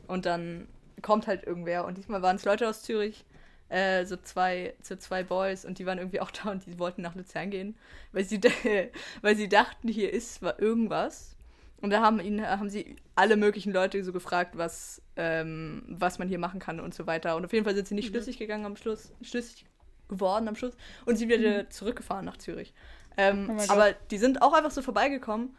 [0.08, 0.70] und dann
[1.02, 1.86] kommt halt irgendwer.
[1.86, 3.26] Und diesmal waren es Leute aus Zürich,
[3.70, 7.02] äh, so zwei, so zwei Boys und die waren irgendwie auch da und die wollten
[7.02, 7.76] nach Luzern gehen,
[8.12, 8.40] weil sie,
[9.22, 11.36] weil sie dachten, hier ist war irgendwas.
[11.82, 16.30] Und da haben, ihn, haben sie alle möglichen Leute so gefragt, was, ähm, was man
[16.30, 17.36] hier machen kann und so weiter.
[17.36, 19.66] Und auf jeden Fall sind sie nicht schlüssig gegangen am Schluss, schlüssig
[20.08, 22.74] geworden am Schluss und sind wieder zurückgefahren nach Zürich.
[23.18, 25.56] Ähm, Oh aber die sind auch einfach so vorbeigekommen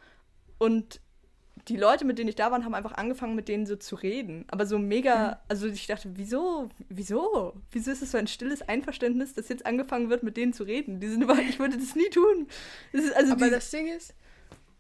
[0.59, 1.01] und
[1.69, 4.45] die Leute, mit denen ich da war, haben einfach angefangen, mit denen so zu reden.
[4.49, 7.55] Aber so mega, also ich dachte, wieso, wieso?
[7.71, 11.01] Wieso ist es so ein stilles Einverständnis, dass jetzt angefangen wird, mit denen zu reden?
[11.01, 12.49] Die sind über, ich würde das nie tun.
[12.93, 14.15] Das also Aber das Ding ist,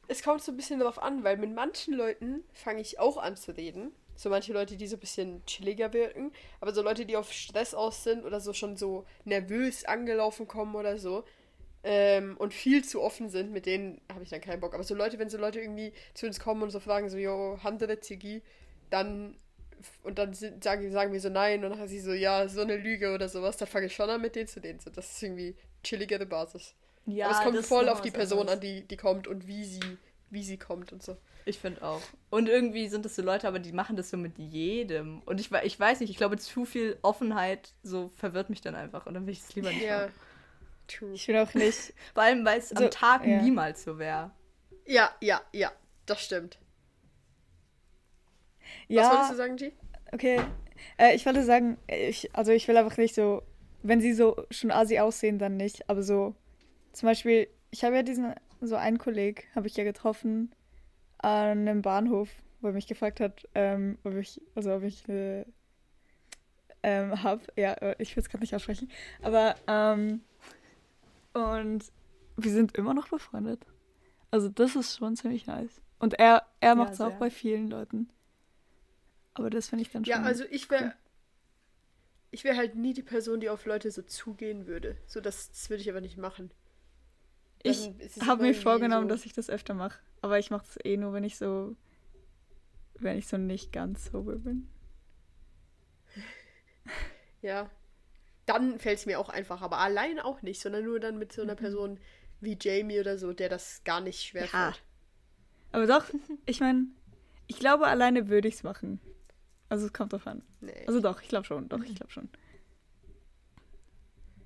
[0.08, 3.36] es kommt so ein bisschen darauf an, weil mit manchen Leuten fange ich auch an
[3.36, 3.92] zu reden.
[4.16, 6.32] So manche Leute, die so ein bisschen chilliger wirken.
[6.60, 10.74] Aber so Leute, die auf Stress aus sind oder so schon so nervös angelaufen kommen
[10.74, 11.24] oder so.
[11.86, 14.72] Ähm, und viel zu offen sind, mit denen habe ich dann keinen Bock.
[14.74, 17.58] Aber so Leute, wenn so Leute irgendwie zu uns kommen und so fragen, so, yo,
[17.62, 18.42] Handel Ziggy,
[18.90, 19.36] dann
[20.02, 22.62] und dann sind, sagen, sagen wir so nein und dann hat sie so, ja, so
[22.62, 24.80] eine Lüge oder sowas, dann fange ich schon an, mit denen zu reden.
[24.80, 26.74] So, das ist irgendwie chilligere Basis.
[27.04, 28.54] ja, Aber es kommt voll auf die Person anderes.
[28.56, 29.98] an, die, die kommt und wie sie,
[30.30, 31.18] wie sie kommt und so.
[31.44, 32.00] Ich finde auch.
[32.30, 35.20] Und irgendwie sind das so Leute, aber die machen das so mit jedem.
[35.26, 39.04] Und ich, ich weiß nicht, ich glaube, zu viel Offenheit so verwirrt mich dann einfach.
[39.04, 40.06] Und dann will ich es lieber nicht Ja.
[40.06, 40.12] machen.
[40.86, 41.12] True.
[41.14, 41.94] Ich will auch nicht.
[42.14, 43.40] Vor allem, weil es So, am Tag ja.
[43.42, 44.30] niemals so wäre.
[44.86, 45.72] Ja, ja, ja.
[46.06, 46.58] Das stimmt.
[48.88, 49.72] Was Ja, wolltest du sagen, G?
[50.12, 50.40] okay.
[50.98, 53.42] Äh, ich wollte sagen, ich, also ich will einfach nicht so,
[53.82, 55.88] wenn sie so schon assi aussehen, dann nicht.
[55.88, 56.34] Aber so,
[56.92, 60.54] zum Beispiel, ich habe ja diesen, so einen Kolleg, habe ich ja getroffen
[61.18, 62.28] an einem Bahnhof,
[62.60, 65.44] wo er mich gefragt hat, ähm, ob ich, also ob ich äh,
[66.82, 67.40] ähm, hab.
[67.56, 68.90] Ja, äh, ich will es gerade nicht aussprechen.
[69.22, 70.20] Aber, ähm,
[71.34, 71.84] und
[72.36, 73.64] wir sind immer noch befreundet.
[74.30, 75.80] Also das ist schon ziemlich nice.
[75.98, 77.18] Und er, er macht es auch sehr.
[77.18, 78.08] bei vielen Leuten.
[79.34, 80.10] Aber das finde ich dann schon.
[80.12, 80.94] Ja, also ich wäre.
[82.30, 84.96] Ich wäre halt nie die Person, die auf Leute so zugehen würde.
[85.06, 86.50] So, das, das würde ich aber nicht machen.
[87.62, 90.00] Ich es habe mir vorgenommen, so- dass ich das öfter mache.
[90.20, 91.76] Aber ich mache das eh nur, wenn ich so.
[92.98, 94.68] Wenn ich so nicht ganz sober bin.
[97.42, 97.70] Ja.
[98.46, 101.42] Dann fällt es mir auch einfach, aber allein auch nicht, sondern nur dann mit so
[101.42, 101.48] Mhm.
[101.50, 102.00] einer Person
[102.40, 104.72] wie Jamie oder so, der das gar nicht schwer Ja.
[104.72, 104.82] fällt.
[105.72, 106.04] Aber doch,
[106.46, 106.86] ich meine,
[107.46, 109.00] ich glaube, alleine würde ich es machen.
[109.68, 110.42] Also es kommt drauf an.
[110.60, 110.84] Nee.
[110.86, 111.68] Also doch, ich glaube schon.
[111.68, 112.28] Doch, ich glaube schon.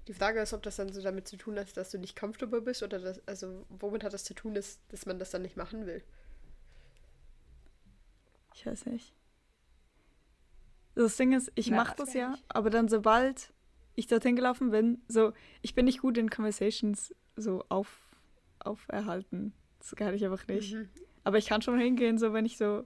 [0.07, 2.63] Die Frage ist, ob das dann so damit zu tun hat, dass du nicht comfortable
[2.63, 5.57] bist oder das, also womit hat das zu tun, dass, dass man das dann nicht
[5.57, 6.03] machen will.
[8.55, 9.13] Ich weiß nicht.
[10.95, 12.45] Das Ding ist, ich mache das ja, nicht.
[12.49, 13.53] aber dann sobald
[13.99, 18.17] ich dorthin gelaufen bin, so, ich bin nicht gut in Conversations so auf,
[18.61, 19.53] auferhalten.
[19.81, 20.75] Das kann ich einfach nicht.
[20.75, 20.89] Mhm.
[21.25, 22.85] Aber ich kann schon hingehen, so wenn ich so,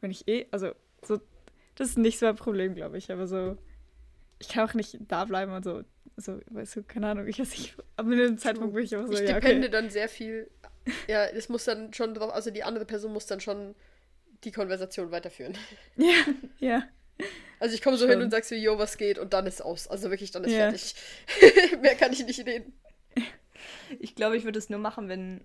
[0.00, 1.20] wenn ich eh, also so,
[1.74, 3.58] das ist nicht so ein Problem, glaube ich, aber so,
[4.38, 5.82] ich kann auch nicht da bleiben und so,
[6.16, 9.12] so, weißt du, keine Ahnung, ich weiß nicht, ab einem Zeitpunkt bin ich auch so,
[9.12, 9.68] ich ja, okay.
[9.68, 10.50] dann sehr viel.
[11.06, 13.74] Ja, es muss dann schon drauf, also die andere Person muss dann schon
[14.44, 15.56] die Konversation weiterführen.
[15.96, 16.24] Ja,
[16.58, 16.82] ja.
[17.58, 19.18] Also ich komme so hin und sag so, yo, was geht?
[19.18, 19.88] Und dann ist aus.
[19.88, 20.70] Also wirklich, dann ist Ja.
[20.70, 20.94] fertig.
[21.80, 22.72] Mehr kann ich nicht reden.
[23.98, 25.40] Ich glaube, ich würde es nur machen, wenn.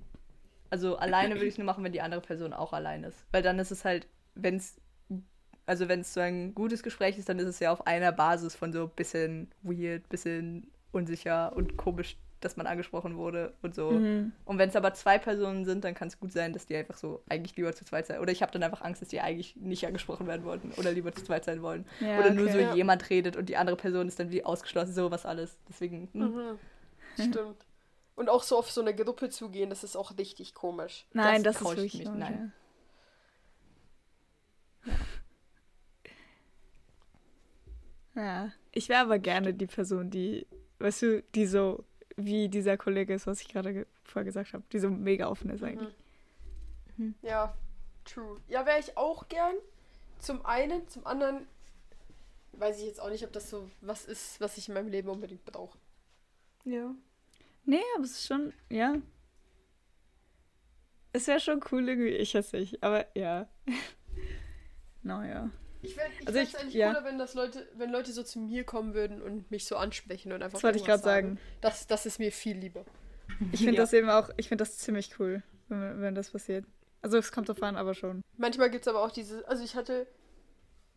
[0.70, 3.18] Also alleine würde ich es nur machen, wenn die andere Person auch allein ist.
[3.32, 4.76] Weil dann ist es halt, wenn es.
[5.66, 8.55] Also wenn es so ein gutes Gespräch ist, dann ist es ja auf einer Basis
[8.55, 13.92] von so bisschen weird, bisschen unsicher und komisch, dass man angesprochen wurde und so.
[13.92, 14.34] Mhm.
[14.46, 16.98] Und wenn es aber zwei Personen sind, dann kann es gut sein, dass die einfach
[16.98, 18.20] so eigentlich lieber zu zweit sein.
[18.20, 21.12] Oder ich habe dann einfach Angst, dass die eigentlich nicht angesprochen werden wollten oder lieber
[21.14, 21.86] zu zweit sein wollen.
[22.00, 22.54] Ja, oder nur okay.
[22.54, 22.76] so Ja.
[22.76, 25.58] jemand redet und die andere Person ist dann wie ausgeschlossen, sowas alles.
[25.70, 26.10] Deswegen.
[26.14, 26.22] hm.
[26.22, 26.60] Mhm.
[27.18, 27.66] Stimmt.
[28.16, 31.06] Und auch so auf so eine Gruppe zugehen, das ist auch richtig komisch.
[31.14, 32.54] Nein, Das das, ist ich wirklich komisch, nein.
[38.16, 38.22] Ja.
[38.24, 38.52] ja.
[38.72, 40.46] Ich wäre aber gerne die Person, die,
[40.80, 41.84] weißt du, die so,
[42.26, 45.49] wie dieser Kollege ist, was ich gerade ge vorher gesagt habe, die so mega offen
[45.49, 45.93] ist eigentlich.
[47.22, 47.55] Ja,
[48.05, 48.39] true.
[48.47, 49.55] Ja, wäre ich auch gern.
[50.19, 51.47] Zum einen, zum anderen
[52.53, 55.09] weiß ich jetzt auch nicht, ob das so was ist, was ich in meinem Leben
[55.09, 55.78] unbedingt brauche.
[56.65, 56.93] Ja.
[57.65, 58.95] Nee, aber es ist schon, ja.
[61.13, 63.47] Es wäre schon cool irgendwie, ich weiß nicht, aber ja.
[65.01, 65.49] naja.
[65.82, 66.94] Ich fände ich Also eigentlich ja.
[66.94, 70.32] cooler, wenn das Leute, wenn Leute so zu mir kommen würden und mich so ansprechen
[70.32, 70.58] und einfach.
[70.58, 71.40] Das wollte ich gerade sagen.
[71.62, 72.86] Das, das ist mir viel lieber.
[73.52, 73.82] Ich finde Ja.
[73.82, 76.66] das eben auch, ich finde das ziemlich cool, wenn, wenn das passiert.
[77.02, 78.22] Also es kommt drauf an, aber schon.
[78.38, 80.06] Manchmal gibt es aber auch diese, also ich hatte,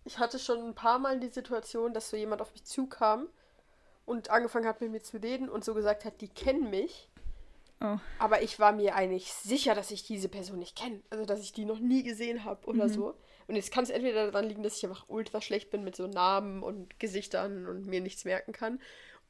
[0.04, 3.28] ich hatte schon ein paar Mal die Situation, dass so jemand auf mich zukam
[4.04, 7.08] und angefangen hat mit mir zu reden und so gesagt hat, die kennen mich.
[7.80, 7.98] Oh.
[8.18, 11.00] Aber ich war mir eigentlich sicher, dass ich diese Person nicht kenne.
[11.10, 13.14] Also, dass ich die noch nie gesehen habe oder so.
[13.46, 16.06] Und jetzt kann es entweder daran liegen, dass ich einfach ultra schlecht bin mit so
[16.06, 18.80] Namen und Gesichtern und mir nichts merken kann.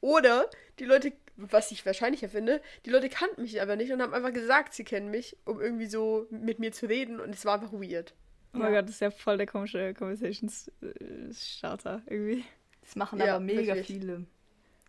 [0.01, 0.49] Oder
[0.79, 4.33] die Leute, was ich wahrscheinlicher finde, die Leute kannten mich aber nicht und haben einfach
[4.33, 7.19] gesagt, sie kennen mich, um irgendwie so mit mir zu reden.
[7.19, 8.13] Und es war einfach weird.
[8.53, 12.45] Oh mein Gott, das ist ja voll der komische Conversations-Starter irgendwie.
[12.81, 13.87] Das machen Ja, aber mega wirklich.
[13.87, 14.25] viele.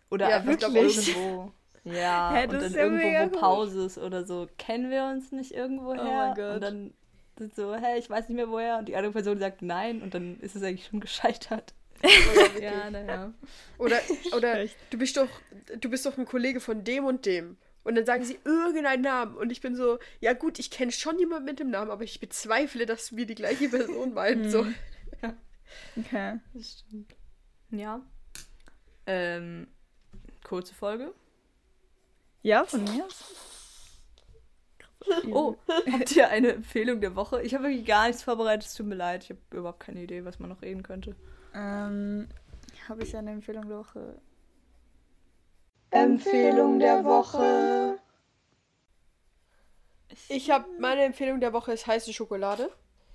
[0.09, 1.07] Oder Ja, einfach wirklich?
[1.07, 1.51] irgendwo.
[1.83, 3.39] Ja, Hä, und das dann ist ja irgendwo, wo.
[3.39, 4.49] Pause ist oder so.
[4.57, 6.03] Kennen wir uns nicht irgendwo her?
[6.03, 6.55] Oh mein Gott.
[6.55, 6.93] Und dann
[7.37, 8.77] sind so, hey, ich weiß nicht mehr woher.
[8.77, 11.73] Und die andere Person sagt nein und dann ist es eigentlich schon gescheitert.
[12.01, 13.33] Oder Ja, naja.
[13.77, 13.99] Oder,
[14.35, 15.29] oder du bist doch,
[15.79, 17.57] du bist doch ein Kollege von dem und dem.
[17.83, 19.37] Und dann sagen sie irgendeinen Namen.
[19.37, 22.19] Und ich bin so, ja gut, ich kenne schon jemanden mit dem Namen, aber ich
[22.19, 24.49] bezweifle, dass wir die gleiche Person meinen.
[24.49, 24.67] So.
[25.97, 26.39] Okay.
[26.53, 27.15] Das stimmt.
[27.71, 28.01] Ja.
[29.05, 29.67] Ähm,
[30.43, 31.13] kurze Folge.
[32.41, 33.23] Ja, von mir aus.
[35.31, 35.55] Oh,
[35.91, 37.41] habt ihr eine Empfehlung der Woche?
[37.41, 39.23] Ich habe wirklich gar nichts vorbereitet, es tut mir leid.
[39.23, 41.15] Ich habe überhaupt keine Idee, was man noch reden könnte.
[41.53, 42.27] Ähm,
[42.87, 44.19] habe ich eine Empfehlung der Woche?
[45.91, 47.99] Empfehlung der Woche.
[50.29, 52.71] Ich habe meine Empfehlung der Woche ist heiße Schokolade.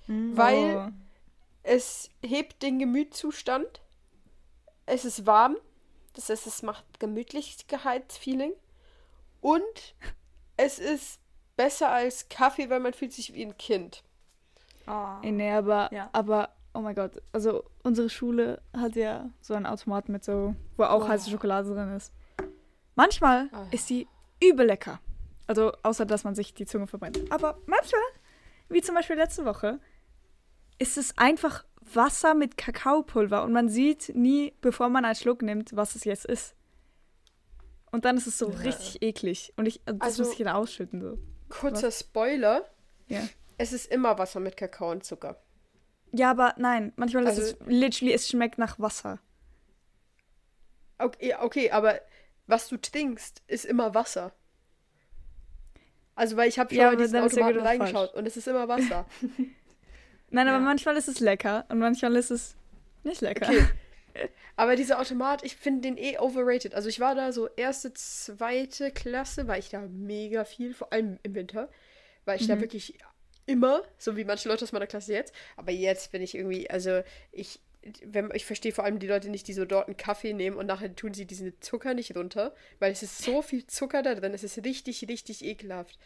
[0.08, 0.92] Weil Oh.
[1.62, 3.82] es hebt den Gemütszustand.
[4.86, 5.56] Es ist warm.
[6.14, 8.52] Das heißt, es macht Gemütlichkeitsfeeling.
[9.40, 9.94] Und
[10.56, 11.20] es ist
[11.56, 14.02] besser als Kaffee, weil man fühlt sich wie ein Kind.
[14.86, 15.06] Oh.
[15.22, 16.08] Ey, nee, aber, Ja.
[16.12, 17.22] aber, oh mein Gott.
[17.32, 21.08] Also, unsere Schule hat ja so einen Automaten mit so, wo auch Oh.
[21.08, 22.12] heiße Schokolade drin ist.
[22.94, 23.66] Manchmal Ah.
[23.70, 24.08] ist die
[24.42, 25.00] übel lecker.
[25.46, 27.20] Also, außer dass man sich die Zunge verbrennt.
[27.30, 28.00] Aber manchmal,
[28.68, 29.78] wie zum Beispiel letzte Woche,
[30.78, 35.76] ist es einfach Wasser mit Kakaopulver und man sieht nie, bevor man einen Schluck nimmt,
[35.76, 36.54] was es jetzt ist.
[37.90, 39.52] Und dann ist es so richtig eklig.
[39.56, 41.00] Und ich, das Also- muss ich dann ausschütten.
[41.02, 41.18] So.
[41.60, 42.64] Kurzer Spoiler.
[43.08, 43.28] Ja.
[43.58, 45.40] Es ist immer Wasser mit Kakao und Zucker.
[46.12, 49.18] ja, aber nein, manchmal Also- ist es literally, es schmeckt nach Wasser.
[50.98, 52.00] Okay, okay, aber
[52.46, 54.32] was du trinkst, ist immer Wasser.
[56.14, 57.80] Also, weil ich habe schon Ja, mal diesen ist ja Automaten wieder falsch.
[57.80, 59.06] reingeschaut und es ist immer Wasser.
[60.30, 60.64] Nein, aber Ja.
[60.64, 62.54] manchmal ist es lecker und manchmal ist es
[63.04, 63.48] nicht lecker.
[63.48, 63.66] Okay.
[64.56, 66.74] Aber dieser Automat, ich finde den eh overrated.
[66.74, 71.18] Also ich war da so erste, zweite Klasse, war ich da mega viel, vor allem
[71.22, 71.68] im Winter.
[72.24, 72.98] War ich da wirklich
[73.46, 75.34] immer, so wie manche Leute aus meiner Klasse jetzt.
[75.56, 77.02] Aber jetzt bin ich irgendwie, also
[77.32, 77.60] ich,
[78.04, 80.66] wenn, ich verstehe vor allem die Leute nicht, die so dort einen Kaffee nehmen und
[80.66, 84.34] nachher tun sie diesen Zucker nicht runter, weil es ist so viel Zucker da drin,
[84.34, 85.98] es ist richtig, richtig ekelhaft.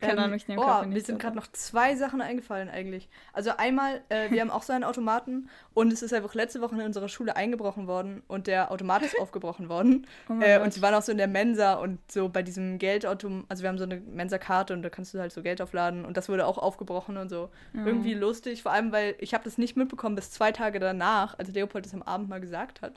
[0.00, 1.18] Keine Ahnung, ich nehme oh, Kaffee mir nicht sind so.
[1.20, 3.08] gerade noch zwei Sachen eingefallen eigentlich.
[3.32, 6.74] Also einmal, äh, wir haben auch so einen Automaten und es ist einfach letzte Woche
[6.74, 10.06] in unserer Schule eingebrochen worden und der Automat ist aufgebrochen worden.
[10.28, 13.44] Oh äh, und sie waren auch so in der Mensa und so bei diesem Geldautomat,
[13.48, 16.16] also wir haben so eine Mensa-Karte und da kannst du halt so Geld aufladen und
[16.16, 17.50] das wurde auch aufgebrochen und so.
[17.74, 17.78] Oh.
[17.86, 21.52] Irgendwie lustig, vor allem, weil ich habe das nicht mitbekommen bis zwei Tage danach, als
[21.52, 22.94] Leopold das am Abend mal gesagt hat.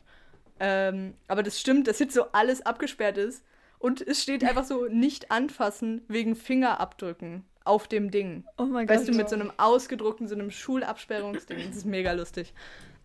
[0.60, 3.44] Ähm, aber das stimmt, dass jetzt so alles abgesperrt ist
[3.80, 8.46] und es steht einfach so nicht anfassen wegen Fingerabdrücken auf dem Ding.
[8.58, 8.98] Oh mein Gott.
[8.98, 11.58] Weißt du, mit so einem ausgedruckten, so einem Schulabsperrungsding.
[11.68, 12.54] Das ist mega lustig.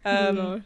[0.04, 0.64] Ähm, Lol.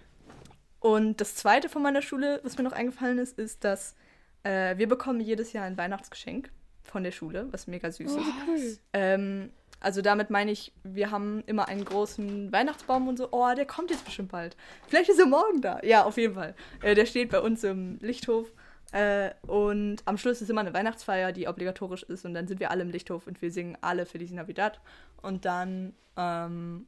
[0.81, 3.97] und das zweite von meiner Schule, was mir noch eingefallen ist, ist, dass
[4.43, 6.51] äh, wir bekommen jedes Jahr ein Weihnachtsgeschenk
[6.83, 8.19] von der Schule, was mega süß ist.
[8.47, 8.79] cool.
[8.93, 9.51] Ähm,
[9.81, 13.29] also damit meine ich, wir haben immer einen großen Weihnachtsbaum und so.
[13.33, 14.57] Oh, der kommt jetzt bestimmt bald.
[14.89, 15.81] Vielleicht ist er morgen da.
[15.83, 16.55] Ja, auf jeden Fall.
[16.83, 18.51] Äh, der steht bei uns im Lichthof.
[18.95, 22.25] Äh, und am Schluss ist immer eine Weihnachtsfeier, die obligatorisch ist.
[22.25, 24.81] Und dann sind wir alle im Lichthof und wir singen alle Feliz Navidad.
[25.21, 26.87] Und dann, ähm,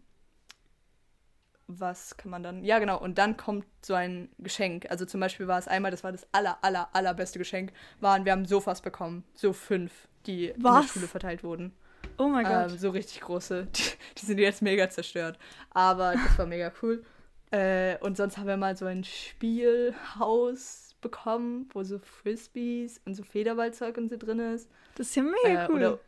[1.66, 2.62] was kann man dann?
[2.62, 3.00] Ja, genau.
[3.00, 4.88] Und dann kommt so ein Geschenk.
[4.88, 8.30] Also zum Beispiel war es einmal, das war das aller, aller, allerbeste Geschenk, waren, wir
[8.30, 9.24] haben Sofas bekommen.
[9.34, 10.86] So fünf, die in der Was?
[10.86, 11.72] Schule verteilt wurden.
[12.18, 12.70] Oh mein Gott.
[12.70, 13.66] Ähm, so richtig große.
[13.74, 13.82] Die,
[14.20, 15.40] die sind jetzt mega zerstört.
[15.70, 17.04] Aber das war mega cool.
[17.50, 23.22] Äh, und sonst haben wir mal so ein Spielhaus bekommen, wo so Frisbees und so
[23.22, 24.68] Federballzeug und so drin ist.
[24.96, 25.76] das ist ja mega Äh, cool.
[25.76, 25.98] Oder,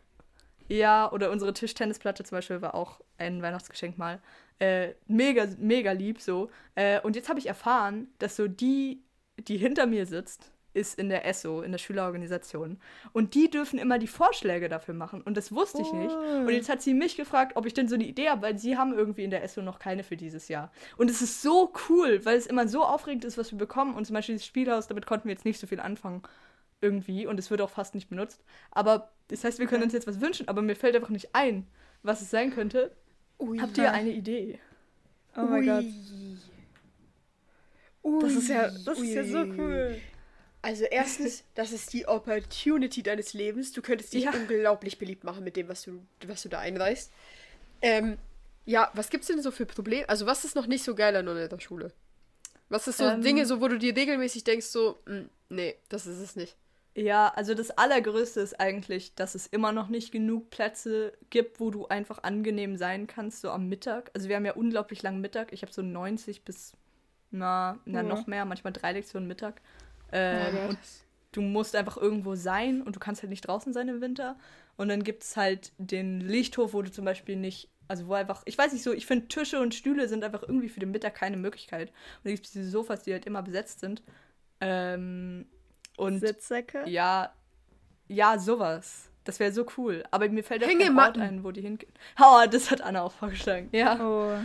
[0.69, 4.21] ja, oder unsere Tischtennisplatte zum Beispiel war auch ein Weihnachtsgeschenk mal.
[4.59, 6.51] Äh, mega, mega lieb so.
[6.75, 9.03] Äh, und jetzt habe ich erfahren, dass so die,
[9.39, 12.79] die hinter mir sitzt, ist in der ESSO, in der Schülerorganisation.
[13.13, 15.23] Und die dürfen immer die Vorschläge dafür machen.
[15.23, 16.15] Und das wusste ich nicht.
[16.15, 16.45] Cool.
[16.47, 18.79] Und jetzt hat sie mich gefragt, ob ich denn so eine Idee habe, weil sie
[18.79, 20.71] haben irgendwie in der ESSO noch keine für dieses Jahr.
[20.97, 23.95] Und es ist so cool, weil es immer so aufregend ist, was wir bekommen.
[23.95, 26.23] Und zum Beispiel dieses Spielhaus, damit konnten wir jetzt nicht so viel anfangen.
[26.81, 27.27] Irgendwie.
[27.27, 28.45] Und es wird auch fast nicht benutzt.
[28.71, 31.67] Aber das heißt, wir können uns jetzt was wünschen, aber mir fällt einfach nicht ein,
[32.03, 32.95] was es sein könnte.
[33.41, 33.59] Ui.
[33.59, 34.59] Habt ihr eine Idee?
[35.37, 35.85] oh mein Gott.
[38.23, 39.97] Das ist ja, das ist ja so cool.
[40.69, 43.73] Also erstens, das ist die Opportunity deines Lebens.
[43.73, 44.33] Du könntest dich Ja.
[44.33, 47.11] unglaublich beliebt machen mit dem, was du, was du da einreißt.
[47.81, 48.19] Ähm,
[48.67, 50.07] ja, was gibt's denn so für Probleme?
[50.11, 51.91] Also was ist noch nicht so geil an der Schule?
[52.69, 53.23] Was ist so Ähm.
[53.23, 56.55] Dinge, so wo du dir regelmäßig denkst, so, "Mm, nee, das ist es nicht.
[56.95, 61.71] Ja, also das Allergrößte ist eigentlich, dass es immer noch nicht genug Plätze gibt, wo
[61.71, 64.11] du einfach angenehm sein kannst, so am Mittag.
[64.15, 65.53] Also wir haben ja unglaublich langen Mittag.
[65.55, 66.73] Ich habe so 90 bis,
[67.31, 68.07] na, na Ja.
[68.07, 69.63] noch mehr, manchmal drei Lektionen Mittag.
[70.13, 70.79] Ähm, Ja, und
[71.33, 74.37] du musst einfach irgendwo sein und du kannst halt nicht draußen sein im Winter.
[74.77, 78.43] Und dann gibt es halt den Lichthof, wo du zum Beispiel nicht, also wo einfach,
[78.47, 81.15] ich weiß nicht so, ich finde Tische und Stühle sind einfach irgendwie für den Mittag
[81.15, 81.89] keine Möglichkeit.
[81.91, 84.03] Und dann gibt es diese Sofas, die halt immer besetzt sind.
[84.61, 85.47] Ähm,
[85.97, 86.83] und Sitzsäcke?
[86.89, 87.33] ja,
[88.09, 89.11] ja, sowas.
[89.25, 90.05] Das wäre so cool.
[90.11, 91.93] Aber mir fällt auch kein Ort ein, wo die hingehen.
[92.19, 93.69] Oh, das hat Anna auch vorgeschlagen.
[93.73, 94.39] Ja, Oh.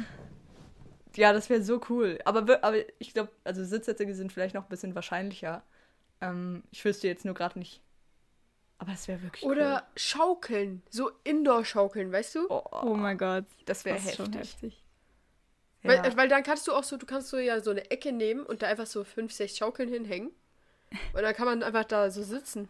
[1.18, 2.20] Ja das wäre so cool.
[2.26, 5.64] Aber, aber ich glaube, also Sitzsätze sind vielleicht noch ein bisschen wahrscheinlicher.
[6.22, 7.82] Ähm, ich wüsste jetzt nur gerade nicht.
[8.78, 12.40] Aber das wäre wirklich Oder Schaukeln, so Indoor-Schaukeln, weißt du?
[12.42, 12.48] cool.
[12.50, 13.46] Oh, oh mein Gott.
[13.66, 14.64] das wäre ist schon heftig.
[14.74, 14.84] heftig.
[15.84, 16.18] Weil, Ja.
[16.18, 18.62] weil dann kannst du auch so, du kannst so ja so eine Ecke nehmen und
[18.62, 20.32] da einfach so fünf, sechs Schaukeln hinhängen.
[21.14, 22.70] Und dann kann man einfach da so sitzen.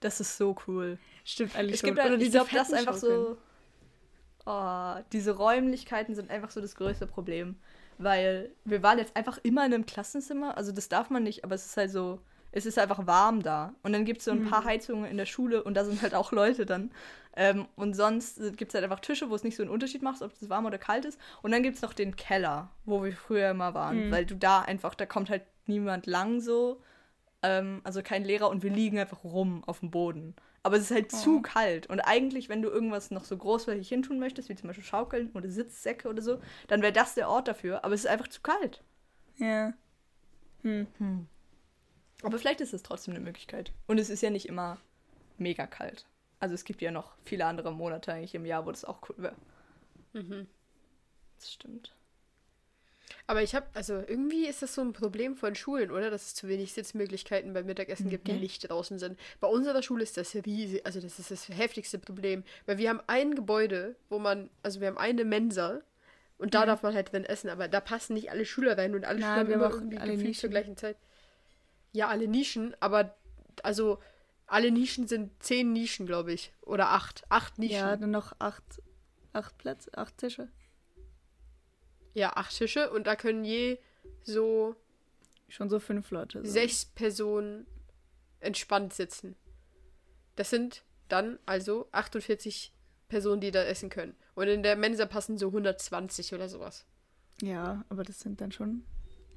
[0.00, 0.98] Das ist so cool.
[1.24, 1.90] Stimmt eigentlich Es schon.
[1.90, 3.38] gibt halt, Oder ich diese glaube, das einfach so.
[4.46, 7.56] Oh, diese Räumlichkeiten sind einfach so das größte Problem.
[7.98, 10.56] Weil wir waren jetzt einfach immer in einem Klassenzimmer.
[10.56, 12.20] Also das darf man nicht, aber es ist halt so.
[12.56, 13.74] Es ist einfach warm da.
[13.82, 16.14] Und dann gibt es so ein paar Heizungen in der Schule und da sind halt
[16.14, 16.92] auch Leute dann.
[17.36, 20.22] Ähm, und sonst gibt es halt einfach Tische, wo es nicht so einen Unterschied macht,
[20.22, 21.18] ob es warm oder kalt ist.
[21.42, 24.06] Und dann gibt es noch den Keller, wo wir früher immer waren.
[24.06, 24.12] Mhm.
[24.12, 26.80] Weil du da einfach, da kommt halt niemand lang so.
[27.42, 30.36] Ähm, also kein Lehrer und wir liegen einfach rum auf dem Boden.
[30.64, 31.88] Aber es ist halt zu kalt.
[31.88, 35.48] Und eigentlich, wenn du irgendwas noch so großflächig hintun möchtest, wie zum Beispiel Schaukeln oder
[35.50, 37.84] Sitzsäcke oder so, dann wäre das der Ort dafür.
[37.84, 38.82] Aber es ist einfach zu kalt.
[39.36, 39.74] Ja.
[40.62, 41.28] Hm.
[42.22, 43.72] Aber vielleicht ist es trotzdem eine Möglichkeit.
[43.86, 44.78] Und es ist ja nicht immer
[45.36, 46.06] mega kalt.
[46.40, 49.16] Also es gibt ja noch viele andere Monate eigentlich im Jahr, wo das auch cool
[49.18, 49.36] wäre.
[50.14, 50.46] Mhm.
[51.36, 51.94] Das stimmt.
[53.26, 56.10] Aber ich habe, also irgendwie ist das so ein Problem von Schulen, oder?
[56.10, 58.40] Dass es zu wenig Sitzmöglichkeiten beim Mittagessen gibt, die Mhm.
[58.40, 59.18] nicht draußen sind.
[59.40, 62.44] Bei unserer Schule ist das riesig, also das ist das heftigste Problem.
[62.66, 65.80] Weil wir haben ein Gebäude, wo man, also wir haben eine Mensa
[66.38, 69.04] und da darf man halt drin essen, aber da passen nicht alle Schüler rein und
[69.04, 70.96] alle Nein, Schüler immer auch irgendwie alle gefühlt zur gleichen Zeit.
[71.92, 73.14] Ja, alle Nischen, aber
[73.62, 73.98] also
[74.46, 76.52] alle Nischen sind zehn Nischen, glaube ich.
[76.62, 77.22] Oder acht.
[77.28, 77.76] Acht Nischen.
[77.76, 78.64] Ja, dann noch acht,
[79.32, 80.48] acht Plätze, acht Tische.
[82.14, 83.78] Ja, acht Tische und da können je
[84.22, 84.76] so
[85.54, 86.44] Schon so fünf Leute.
[86.44, 86.50] So.
[86.50, 87.64] sechs Personen
[88.40, 89.36] entspannt sitzen.
[90.34, 92.72] Das sind dann also 48
[93.06, 94.16] Personen, die da essen können.
[94.34, 96.86] Und in der Mensa passen so 120 oder sowas.
[97.40, 98.84] Ja, aber das sind dann schon.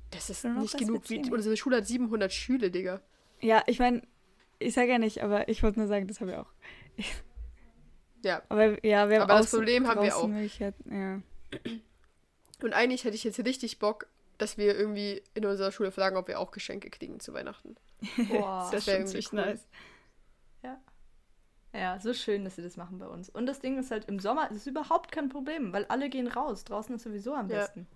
[0.09, 1.07] Das ist Schon nicht genug.
[1.07, 3.01] Wie, unsere Schule hat 700 Schüler, Digga.
[3.39, 4.01] Ja, ich meine,
[4.57, 6.51] ich sage ja nicht, aber ich wollte nur sagen, das habe ich auch.
[8.23, 8.41] Ja.
[8.49, 10.27] Aber ja, wir haben Aber das Problem haben wir auch.
[10.89, 11.21] Ja.
[12.61, 16.27] Und eigentlich hätte ich jetzt richtig Bock, dass wir irgendwie in unserer Schule fragen, ob
[16.27, 17.75] wir auch Geschenke kriegen zu Weihnachten.
[18.29, 18.69] Boah.
[18.71, 19.45] Das Das wär wäre irgendwie cool.
[19.45, 19.67] nice.
[21.73, 23.29] Ja, so schön, dass sie das machen bei uns.
[23.29, 26.27] Und das Ding ist halt, im Sommer ist es überhaupt kein Problem, weil alle gehen
[26.27, 26.63] raus.
[26.63, 27.57] Draußen ist sowieso am Ja.
[27.59, 27.87] besten.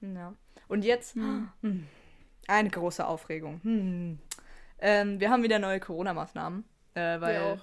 [0.00, 0.34] Ja.
[0.68, 1.48] Und jetzt Hm.
[1.60, 1.86] hm,
[2.48, 3.60] eine große Aufregung.
[3.62, 4.18] Hm.
[4.80, 6.64] Ähm, wir haben wieder neue Corona-Maßnahmen,
[6.94, 7.60] äh, weil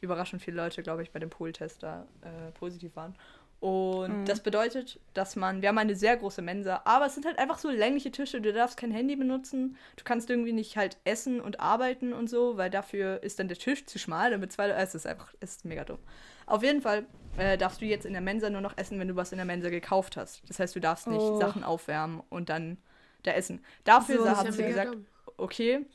[0.00, 3.16] überraschend viele Leute, glaube ich, bei dem Pool-Test da äh, positiv waren.
[3.62, 4.28] Und Mhm.
[4.28, 7.58] das bedeutet, dass man, wir haben eine sehr große Mensa, aber es sind halt einfach
[7.58, 11.60] so längliche Tische, du darfst kein Handy benutzen, du kannst irgendwie nicht halt essen und
[11.60, 14.96] arbeiten und so, weil dafür ist dann der Tisch zu schmal, damit zwei Leute, es
[14.96, 16.00] ist einfach, es ist mega dumm.
[16.46, 17.06] Auf jeden Fall
[17.36, 19.46] äh, darfst du jetzt in der Mensa nur noch essen, wenn du was in der
[19.46, 20.42] Mensa gekauft hast.
[20.48, 21.36] Das heißt, du darfst nicht Oh.
[21.36, 22.78] Sachen aufwärmen und dann
[23.22, 23.64] da essen.
[23.84, 25.06] Dafür So, haben sie gesagt, dumm.
[25.36, 25.86] okay,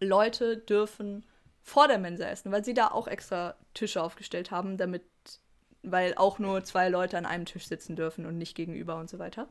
[0.00, 1.24] Leute dürfen
[1.62, 5.02] vor der Mensa essen, weil sie da auch extra Tische aufgestellt haben, damit,
[5.84, 9.18] weil auch nur zwei Leute an einem Tisch sitzen dürfen und nicht gegenüber und so
[9.18, 9.48] weiter.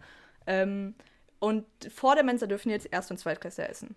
[0.48, 0.96] Ähm,
[1.40, 3.96] und vor der Mensa dürfen jetzt Erst- und Zweitklässler essen.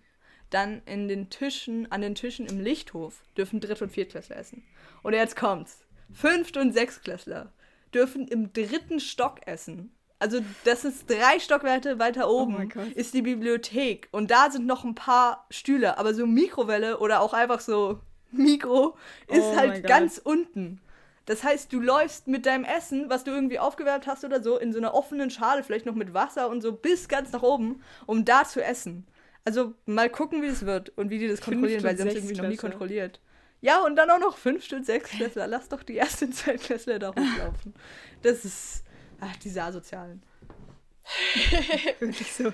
[0.49, 4.63] Dann in den Tischen, an den Tischen im Lichthof dürfen Dritt- und Viertklässler essen.
[5.03, 5.85] Und jetzt kommt's.
[6.13, 7.51] Fünft- und Sechstklässler
[7.93, 9.91] dürfen im dritten Stock essen.
[10.19, 12.87] Also das ist drei Stockwerke weiter oben mein Gott.
[12.93, 17.33] ist die Bibliothek und da sind noch ein paar Stühle, aber so Mikrowelle oder auch
[17.33, 17.99] einfach so
[18.31, 20.81] Mikro ist Oh halt ganz unten.
[21.27, 24.71] Das heißt, du läufst mit deinem Essen, was du irgendwie aufgewärmt hast oder so, in
[24.71, 28.23] so einer offenen Schale, vielleicht noch mit Wasser und so, bis ganz nach oben, um
[28.23, 29.05] da zu essen.
[29.43, 32.15] Also mal gucken, wie es wird und wie die das kontrollieren, weil sie haben es
[32.15, 33.19] irgendwie noch nie kontrolliert.
[33.59, 35.47] Ja, und dann auch noch fünf Stück Sechsklässler.
[35.47, 37.73] Lass doch die ersten Zweitklässler da hochlaufen.
[38.21, 38.83] Das ist.
[39.19, 40.23] Ach, diese Asozialen.
[41.99, 42.53] Wirklich so.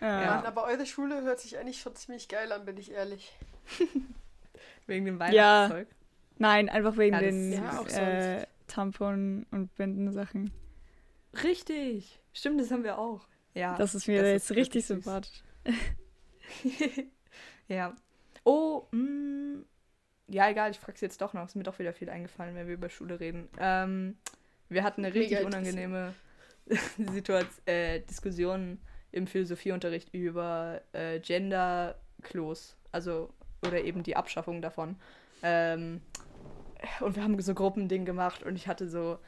[0.00, 0.22] Ja.
[0.22, 0.44] Ja.
[0.44, 3.36] Aber eure Schule hört sich eigentlich schon ziemlich geil an, bin ich ehrlich.
[4.86, 5.84] Wegen dem Ja.
[6.38, 10.50] Nein, einfach wegen Ja, den ja, äh, Tampon- und Bindensachen.
[11.42, 12.20] Richtig.
[12.32, 13.26] Stimmt, das haben wir auch.
[13.54, 13.76] Ja.
[13.76, 15.42] Das ist mir das jetzt ist richtig sympathisch.
[17.68, 17.94] ja.
[18.44, 19.64] Oh, mh,
[20.28, 21.46] ja, egal, ich frag's jetzt doch noch.
[21.46, 23.48] Ist mir doch wieder viel eingefallen, wenn wir über Schule reden.
[23.58, 24.16] Ähm,
[24.68, 26.14] wir hatten eine richtig Mega unangenehme
[27.12, 28.78] Situation, äh, Diskussion
[29.12, 32.76] im Philosophieunterricht über äh, Gender-Klos.
[32.92, 33.32] Also,
[33.64, 34.96] oder eben die Abschaffung davon.
[35.42, 36.00] Ähm,
[37.00, 39.18] und wir haben so Gruppending gemacht und ich hatte so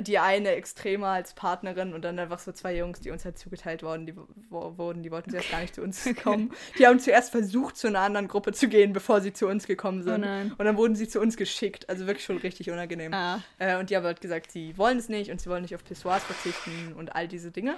[0.00, 3.82] die eine extremer als Partnerin und dann einfach so zwei Jungs, die uns halt zugeteilt
[3.82, 6.52] worden, die wo, wurden, die wollten zuerst gar nicht zu uns kommen.
[6.78, 10.02] Die haben zuerst versucht, zu einer anderen Gruppe zu gehen, bevor sie zu uns gekommen
[10.02, 10.24] sind.
[10.24, 10.54] Oh.
[10.58, 11.88] Und dann wurden sie zu uns geschickt.
[11.88, 13.12] Also wirklich schon richtig unangenehm.
[13.12, 13.42] Ah.
[13.58, 15.84] Äh, und die haben halt gesagt, sie wollen es nicht und sie wollen nicht auf
[15.84, 17.76] Pissoirs verzichten und all diese Dinge.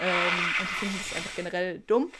[0.00, 2.10] Ähm, und die finden das einfach generell dumm.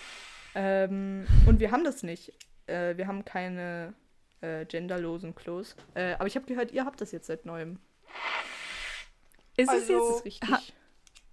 [0.54, 2.32] Ähm, und wir haben das nicht.
[2.66, 3.94] Äh, wir haben keine
[4.40, 5.74] äh, genderlosen Klos.
[5.94, 7.78] Äh, aber ich habe gehört, ihr habt das jetzt seit neuem.
[9.56, 10.50] Ist es Also- Das jetzt, ist richtig.
[10.50, 10.62] ha-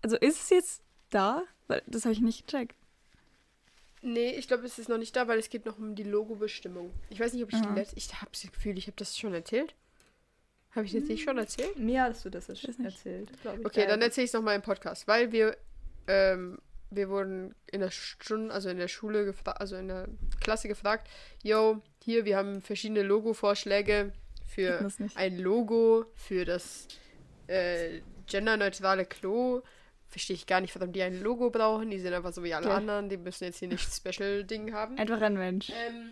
[0.01, 1.43] also ist es jetzt da?
[1.67, 2.75] Weil das habe ich nicht gecheckt.
[4.01, 6.93] Nee, ich glaube, es ist noch nicht da, weil es geht noch um die Logobestimmung.
[7.09, 7.67] Ich weiß nicht, ob ich Aha.
[7.73, 7.97] die letzte.
[7.97, 9.73] Ich habe das Gefühl, ich habe das schon erzählt.
[10.75, 11.79] Habe ich das nicht schon erzählt?
[11.79, 12.67] Mir hast du das nicht.
[12.83, 13.31] erzählt.
[13.63, 15.57] Okay, dann erzähle ich es nochmal im Podcast, weil wir,
[16.07, 16.59] ähm,
[16.91, 20.07] wir wurden in der Stunde, also in der Schule gefragt, also in der
[20.41, 21.09] Klasse gefragt,
[21.43, 24.13] yo, hier, wir haben verschiedene Logo-Vorschläge
[24.45, 26.87] für ein Logo für das
[27.47, 29.61] äh, genderneutrale Klo.
[30.07, 31.89] Verstehe ich gar nicht, warum die ein Logo brauchen.
[31.89, 32.75] Die sind einfach so wie alle Ja.
[32.75, 33.09] anderen.
[33.09, 34.97] Die müssen jetzt hier nicht Special-Ding haben.
[34.97, 35.71] Einfach ein Mensch.
[35.71, 36.11] Ähm,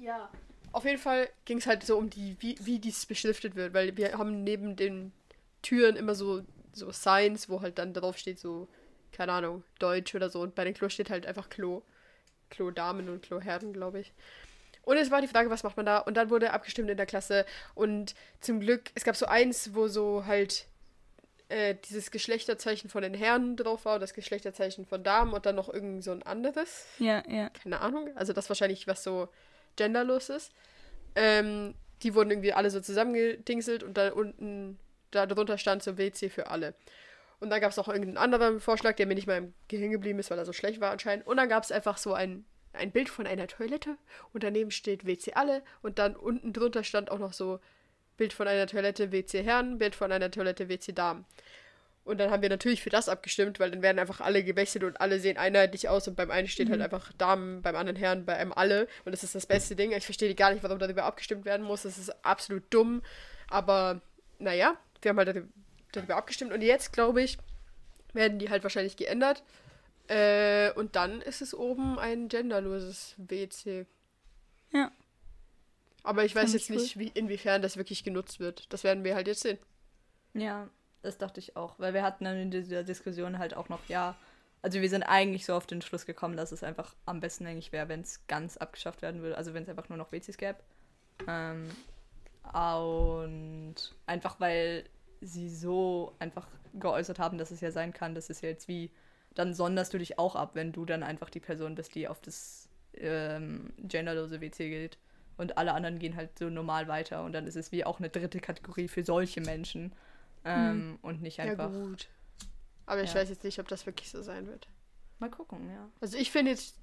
[0.00, 0.28] ja.
[0.72, 3.96] Auf jeden Fall ging es halt so um die, wie, wie dies beschriftet wird, weil
[3.96, 5.12] wir haben neben den
[5.62, 6.42] Türen immer so,
[6.72, 8.68] so Signs, wo halt dann drauf steht, so,
[9.12, 10.40] keine Ahnung, Deutsch oder so.
[10.40, 11.82] Und bei den Klo steht halt einfach Klo.
[12.50, 14.12] Klo Damen und Klo Herren, glaube ich.
[14.86, 15.98] Und es war die Frage, was macht man da?
[15.98, 17.44] Und dann wurde abgestimmt in der Klasse.
[17.74, 20.68] Und zum Glück, es gab so eins, wo so halt
[21.48, 25.68] äh, dieses Geschlechterzeichen von den Herren drauf war, das Geschlechterzeichen von Damen und dann noch
[25.68, 27.50] irgend so ein anderes Ja, ja.
[27.50, 29.28] keine Ahnung, also das wahrscheinlich was so
[29.74, 30.52] genderlos ist.
[31.16, 31.74] Ähm,
[32.04, 34.78] die wurden irgendwie alle so zusammengedingselt und da unten,
[35.10, 36.74] da drunter stand so WC für alle.
[37.40, 40.20] Und dann gab es noch irgendeinen anderen Vorschlag, der mir nicht mal im Gehirn geblieben
[40.20, 41.26] ist, weil er so schlecht war anscheinend.
[41.26, 42.44] Und dann gab es einfach so ein,
[42.76, 43.96] ein Bild von einer Toilette
[44.32, 47.60] und daneben steht WC alle und dann unten drunter stand auch noch so
[48.16, 51.26] Bild von einer Toilette WC Herren, Bild von einer Toilette WC Damen.
[52.06, 55.00] Und dann haben wir natürlich für das abgestimmt, weil dann werden einfach alle gewechselt und
[55.00, 58.36] alle sehen einheitlich aus und beim einen steht halt einfach Damen, beim anderen Herren, bei
[58.36, 58.86] einem alle.
[59.04, 59.90] Und das ist das beste Ding.
[59.90, 61.82] Ich verstehe gar nicht, warum darüber abgestimmt werden muss.
[61.82, 63.02] Das ist absolut dumm.
[63.48, 64.00] Aber
[64.38, 65.48] naja, wir haben halt
[65.90, 66.52] darüber abgestimmt.
[66.52, 67.38] Und jetzt, glaube ich,
[68.12, 69.42] werden die halt wahrscheinlich geändert.
[70.08, 73.86] Äh, und dann ist es oben ein genderloses WC.
[74.72, 74.90] Ja.
[76.02, 78.72] Aber ich weiß jetzt ich nicht, wie, inwiefern das wirklich genutzt wird.
[78.72, 79.58] Das werden wir halt jetzt sehen.
[80.34, 80.68] Ja,
[81.02, 81.78] das dachte ich auch.
[81.78, 84.16] Weil wir hatten dann in dieser Diskussion halt auch noch, ja,
[84.62, 87.72] also wir sind eigentlich so auf den Schluss gekommen, dass es einfach am besten eigentlich
[87.72, 89.36] wäre, wenn es ganz abgeschafft werden würde.
[89.36, 90.58] Also wenn es einfach nur noch WCs gäbe.
[91.26, 91.68] Ähm,
[92.52, 93.74] und
[94.06, 94.84] einfach weil
[95.20, 98.90] sie so einfach geäußert haben, dass es ja sein kann, dass es ja jetzt wie,
[99.36, 102.20] dann sonderst du dich auch ab, wenn du dann einfach die Person bist, die auf
[102.20, 104.98] das ähm, genderlose WC geht.
[105.36, 107.22] Und alle anderen gehen halt so normal weiter.
[107.22, 109.92] Und dann ist es wie auch eine dritte Kategorie für solche Menschen.
[110.44, 111.70] Ähm, Und nicht einfach.
[111.70, 112.08] Ja, gut.
[112.86, 113.20] Aber ich Ja.
[113.20, 114.68] weiß jetzt nicht, ob das wirklich so sein wird.
[115.18, 115.90] Mal gucken, ja.
[116.00, 116.76] Also ich finde jetzt,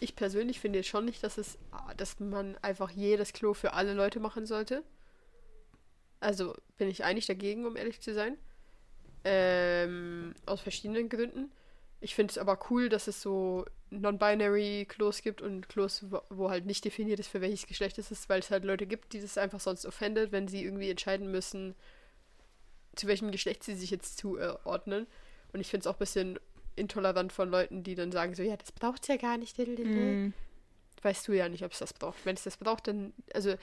[0.00, 1.58] ich persönlich finde jetzt schon nicht, dass es,
[1.96, 4.82] dass man einfach jedes Klo für alle Leute machen sollte.
[6.20, 8.38] Also bin ich eigentlich dagegen, um ehrlich zu sein.
[9.24, 11.50] Ähm, aus verschiedenen Gründen.
[12.00, 16.50] Ich finde es aber cool, dass es so non-binary Klos gibt und Klos, wo, wo
[16.50, 19.20] halt nicht definiert ist, für welches Geschlecht es ist, weil es halt Leute gibt, die
[19.20, 21.74] das einfach sonst offendet, wenn sie irgendwie entscheiden müssen,
[22.94, 25.06] zu welchem Geschlecht sie sich jetzt zuordnen.
[25.52, 26.38] Und ich finde es auch ein bisschen
[26.76, 29.58] intolerant von Leuten, die dann sagen so, ja, das braucht ja gar nicht.
[29.58, 30.32] Mhm.
[31.02, 32.24] Weißt du ja nicht, ob es das braucht.
[32.24, 33.56] Wenn es das braucht, dann, also, äh,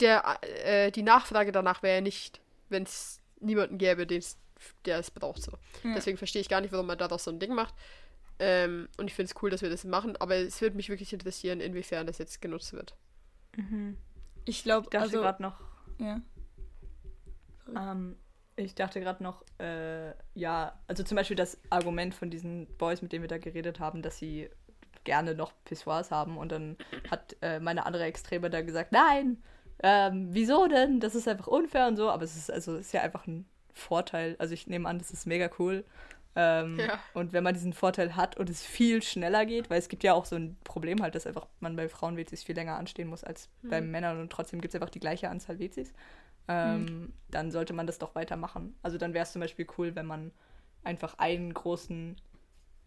[0.00, 4.38] der, äh, die Nachfrage danach wäre ja nicht, wenn es niemanden gäbe, den's,
[4.84, 5.52] der es braucht, so.
[5.84, 5.94] Ja.
[5.94, 7.74] Deswegen verstehe ich gar nicht, warum man daraus so ein Ding macht.
[8.38, 11.12] Ähm, und ich finde es cool, dass wir das machen, aber es würde mich wirklich
[11.12, 12.94] interessieren, inwiefern das jetzt genutzt wird.
[14.44, 15.20] Ich glaube, Ich dachte also.
[15.20, 15.60] gerade noch,
[15.98, 16.20] Ja.
[17.74, 18.16] ähm,
[18.56, 23.12] ich dachte gerade noch, äh, ja, also zum Beispiel das Argument von diesen Boys, mit
[23.12, 24.48] denen wir da geredet haben, dass sie
[25.04, 26.76] gerne noch Pissoirs haben und dann
[27.10, 29.42] hat äh, meine andere Extreme da gesagt, nein,
[29.82, 31.00] ähm, wieso denn?
[31.00, 33.46] Das ist einfach unfair und so, aber es ist also es ist ja einfach ein
[33.76, 34.36] Vorteil.
[34.38, 35.84] Also ich nehme an, das ist mega cool.
[36.34, 36.98] Ähm, Ja.
[37.14, 40.12] Und wenn man diesen Vorteil hat und es viel schneller geht, weil es gibt ja
[40.12, 43.24] auch so ein Problem halt, dass einfach man bei Frauen WCs viel länger anstehen muss
[43.24, 45.92] als bei Männern und trotzdem gibt es einfach die gleiche Anzahl WCs,
[46.48, 48.76] ähm, dann sollte man das doch weitermachen.
[48.82, 50.30] Also dann wäre es zum Beispiel cool, wenn man
[50.84, 52.16] einfach einen großen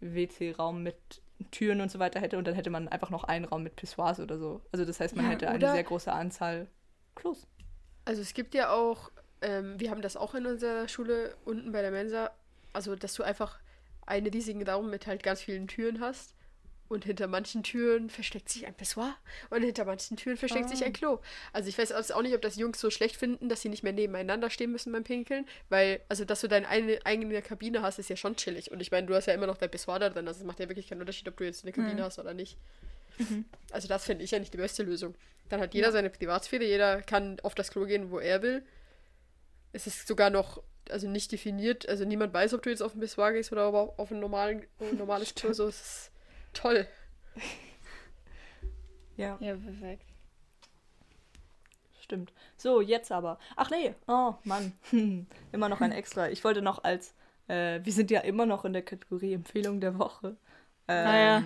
[0.01, 0.95] WC-Raum mit
[1.51, 4.19] Türen und so weiter hätte und dann hätte man einfach noch einen Raum mit Pissoirs
[4.19, 4.61] oder so.
[4.71, 6.67] Also das heißt, man Ja, hätte eine sehr große Anzahl
[7.15, 7.47] Klos.
[8.05, 9.11] Also es gibt ja auch,
[9.41, 12.31] ähm, wir haben das auch in unserer Schule unten bei der Mensa,
[12.73, 13.59] also dass du einfach
[14.05, 16.33] einen riesigen Raum mit halt ganz vielen Türen hast
[16.87, 19.15] und hinter manchen Türen versteckt sich ein Pissoir
[19.51, 21.19] und hinter manchen Türen versteckt sich ein Klo.
[21.53, 23.93] Also ich weiß auch nicht, ob das Jungs so schlecht finden, dass sie nicht mehr
[23.93, 28.09] nebeneinander stehen müssen beim Pinkeln, weil also dass du deine eine, eigene Kabine hast, ist
[28.09, 30.27] ja schon chillig und ich meine, du hast ja immer noch dein Pissoir da drin,
[30.27, 32.57] also es macht ja wirklich keinen Unterschied, ob du jetzt eine Kabine hast oder nicht.
[33.71, 35.13] Also das finde ich ja nicht die beste Lösung.
[35.49, 38.63] Dann hat jeder seine Privatsphäre, jeder kann auf das Klo gehen, wo er will.
[39.71, 42.99] Es ist sogar noch, also nicht definiert, also niemand weiß, ob du jetzt auf ein
[42.99, 45.53] Pissoir gehst oder aber auf ein, normalen, ein normales Klo.
[45.53, 46.11] So, es ist
[46.53, 46.87] toll.
[49.17, 49.37] Ja.
[49.39, 50.05] Ja, perfekt.
[52.01, 52.33] Stimmt.
[52.57, 53.37] So, jetzt aber.
[53.55, 54.73] Ach nee, oh Mann.
[54.89, 55.27] Hm.
[55.51, 56.29] Immer noch ein extra.
[56.29, 57.13] Ich wollte noch als,
[57.47, 60.37] äh, wir sind ja immer noch in der Kategorie Empfehlung der Woche.
[60.87, 61.43] Ähm, Ah ja.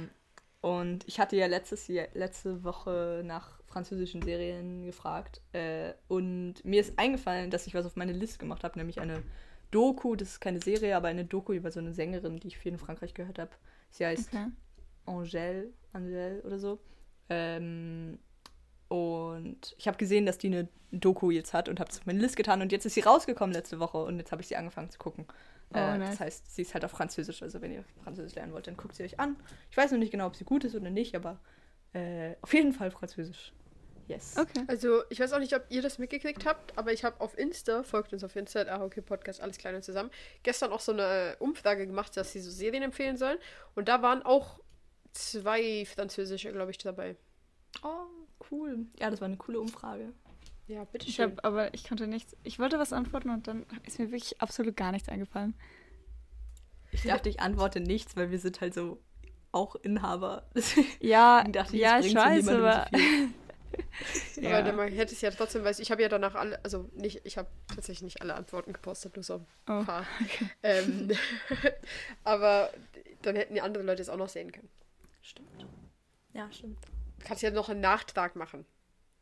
[0.62, 5.42] Und ich hatte ja letztes Jahr, letzte Woche nach französischen Serien gefragt.
[5.52, 9.24] Äh, und mir ist eingefallen, dass ich was auf meine Liste gemacht habe, nämlich eine
[9.72, 12.74] Doku, das ist keine Serie, aber eine Doku über so eine Sängerin, die ich viel
[12.74, 13.52] in Frankreich gehört habe.
[13.90, 14.48] Sie heißt Okay.
[15.06, 16.80] Angèle, Angèle oder so.
[17.30, 18.20] Ähm,
[18.88, 22.20] und ich habe gesehen, dass die eine Doku jetzt hat und habe es auf meine
[22.20, 22.62] Liste getan.
[22.62, 25.26] Und jetzt ist sie rausgekommen letzte Woche und jetzt habe ich sie angefangen zu gucken.
[25.74, 26.12] Oh, äh, nice.
[26.12, 27.42] Das heißt, sie ist halt auf Französisch.
[27.42, 29.36] Also wenn ihr Französisch lernen wollt, dann guckt sie euch an.
[29.72, 31.40] Ich weiß noch nicht genau, ob sie gut ist oder nicht, aber
[31.94, 33.54] äh, auf jeden Fall Französisch.
[34.08, 34.36] Yes.
[34.38, 34.64] Okay.
[34.68, 37.84] Also, ich weiß auch nicht, ob ihr das mitgekriegt habt, aber ich habe auf Insta,
[37.84, 40.12] folgt uns auf Insta, ah, okay, Podcast, alles klein und zusammen,
[40.44, 43.38] gestern auch so eine Umfrage gemacht, dass sie so Serien empfehlen sollen.
[43.76, 44.60] Und da waren auch
[45.14, 47.16] zwei französische, glaube ich, dabei.
[47.84, 48.06] Oh,
[48.52, 48.86] cool.
[49.00, 50.14] Ja, das war eine coole Umfrage.
[50.68, 51.12] Ja, bitteschön.
[51.12, 52.36] Ich habe, aber ich konnte nichts.
[52.44, 55.56] Ich wollte was antworten und dann ist mir wirklich absolut gar nichts eingefallen.
[56.92, 59.00] Ich dachte, ich antworte nichts, weil wir sind halt so
[59.52, 60.44] auch Inhaber.
[61.00, 62.98] Ja, Deswegen dachte ich, ja, ich weiß, aber so
[63.74, 64.46] viel.
[64.46, 64.62] Aber Ja.
[64.62, 67.38] dann man hätte es ja trotzdem, weil ich habe ja danach alle, also nicht, ich
[67.38, 70.06] habe tatsächlich nicht alle Antworten gepostet, nur so ein Oh, paar.
[70.64, 71.12] Ähm,
[72.24, 72.72] aber
[73.22, 74.70] dann hätten die anderen Leute es auch noch sehen können.
[75.22, 75.66] Stimmt.
[76.34, 76.78] Ja, stimmt.
[77.20, 78.66] Du kannst ja noch einen Nachtrag machen.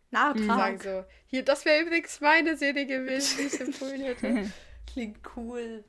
[0.10, 0.46] Nachtrag.
[0.46, 4.52] Sagen so, hier, das wäre übrigens meine Serie gewesen, die ich empfohlen hätte.
[4.92, 5.84] Klingt cool.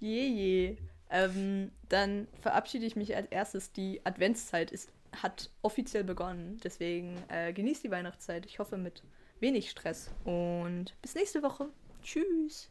[0.00, 0.76] Jeje.
[1.10, 3.72] Ähm, dann verabschiede ich mich als erstes.
[3.72, 4.90] Die Adventszeit ist,
[5.22, 6.58] hat offiziell begonnen.
[6.62, 8.46] Deswegen äh, genießt die Weihnachtszeit.
[8.46, 9.02] Ich hoffe mit
[9.40, 10.10] wenig Stress.
[10.24, 11.68] Und bis nächste Woche.
[12.02, 12.68] Tschüss.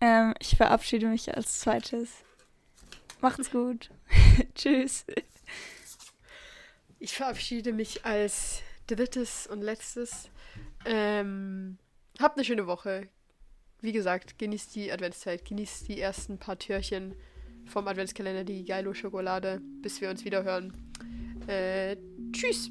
[0.00, 2.24] Ähm, ich verabschiede mich als zweites.
[3.20, 3.90] Macht's gut.
[4.54, 5.04] Tschüss.
[6.98, 10.30] Ich verabschiede mich als drittes und letztes.
[10.84, 11.78] Ähm,
[12.20, 13.08] habt eine schöne Woche.
[13.80, 17.14] Wie gesagt, genießt die Adventszeit, genießt die ersten paar Türchen
[17.66, 20.72] vom Adventskalender, die Geilo Schokolade, bis wir uns wieder hören.
[21.46, 21.96] Äh,
[22.32, 22.70] tschüss!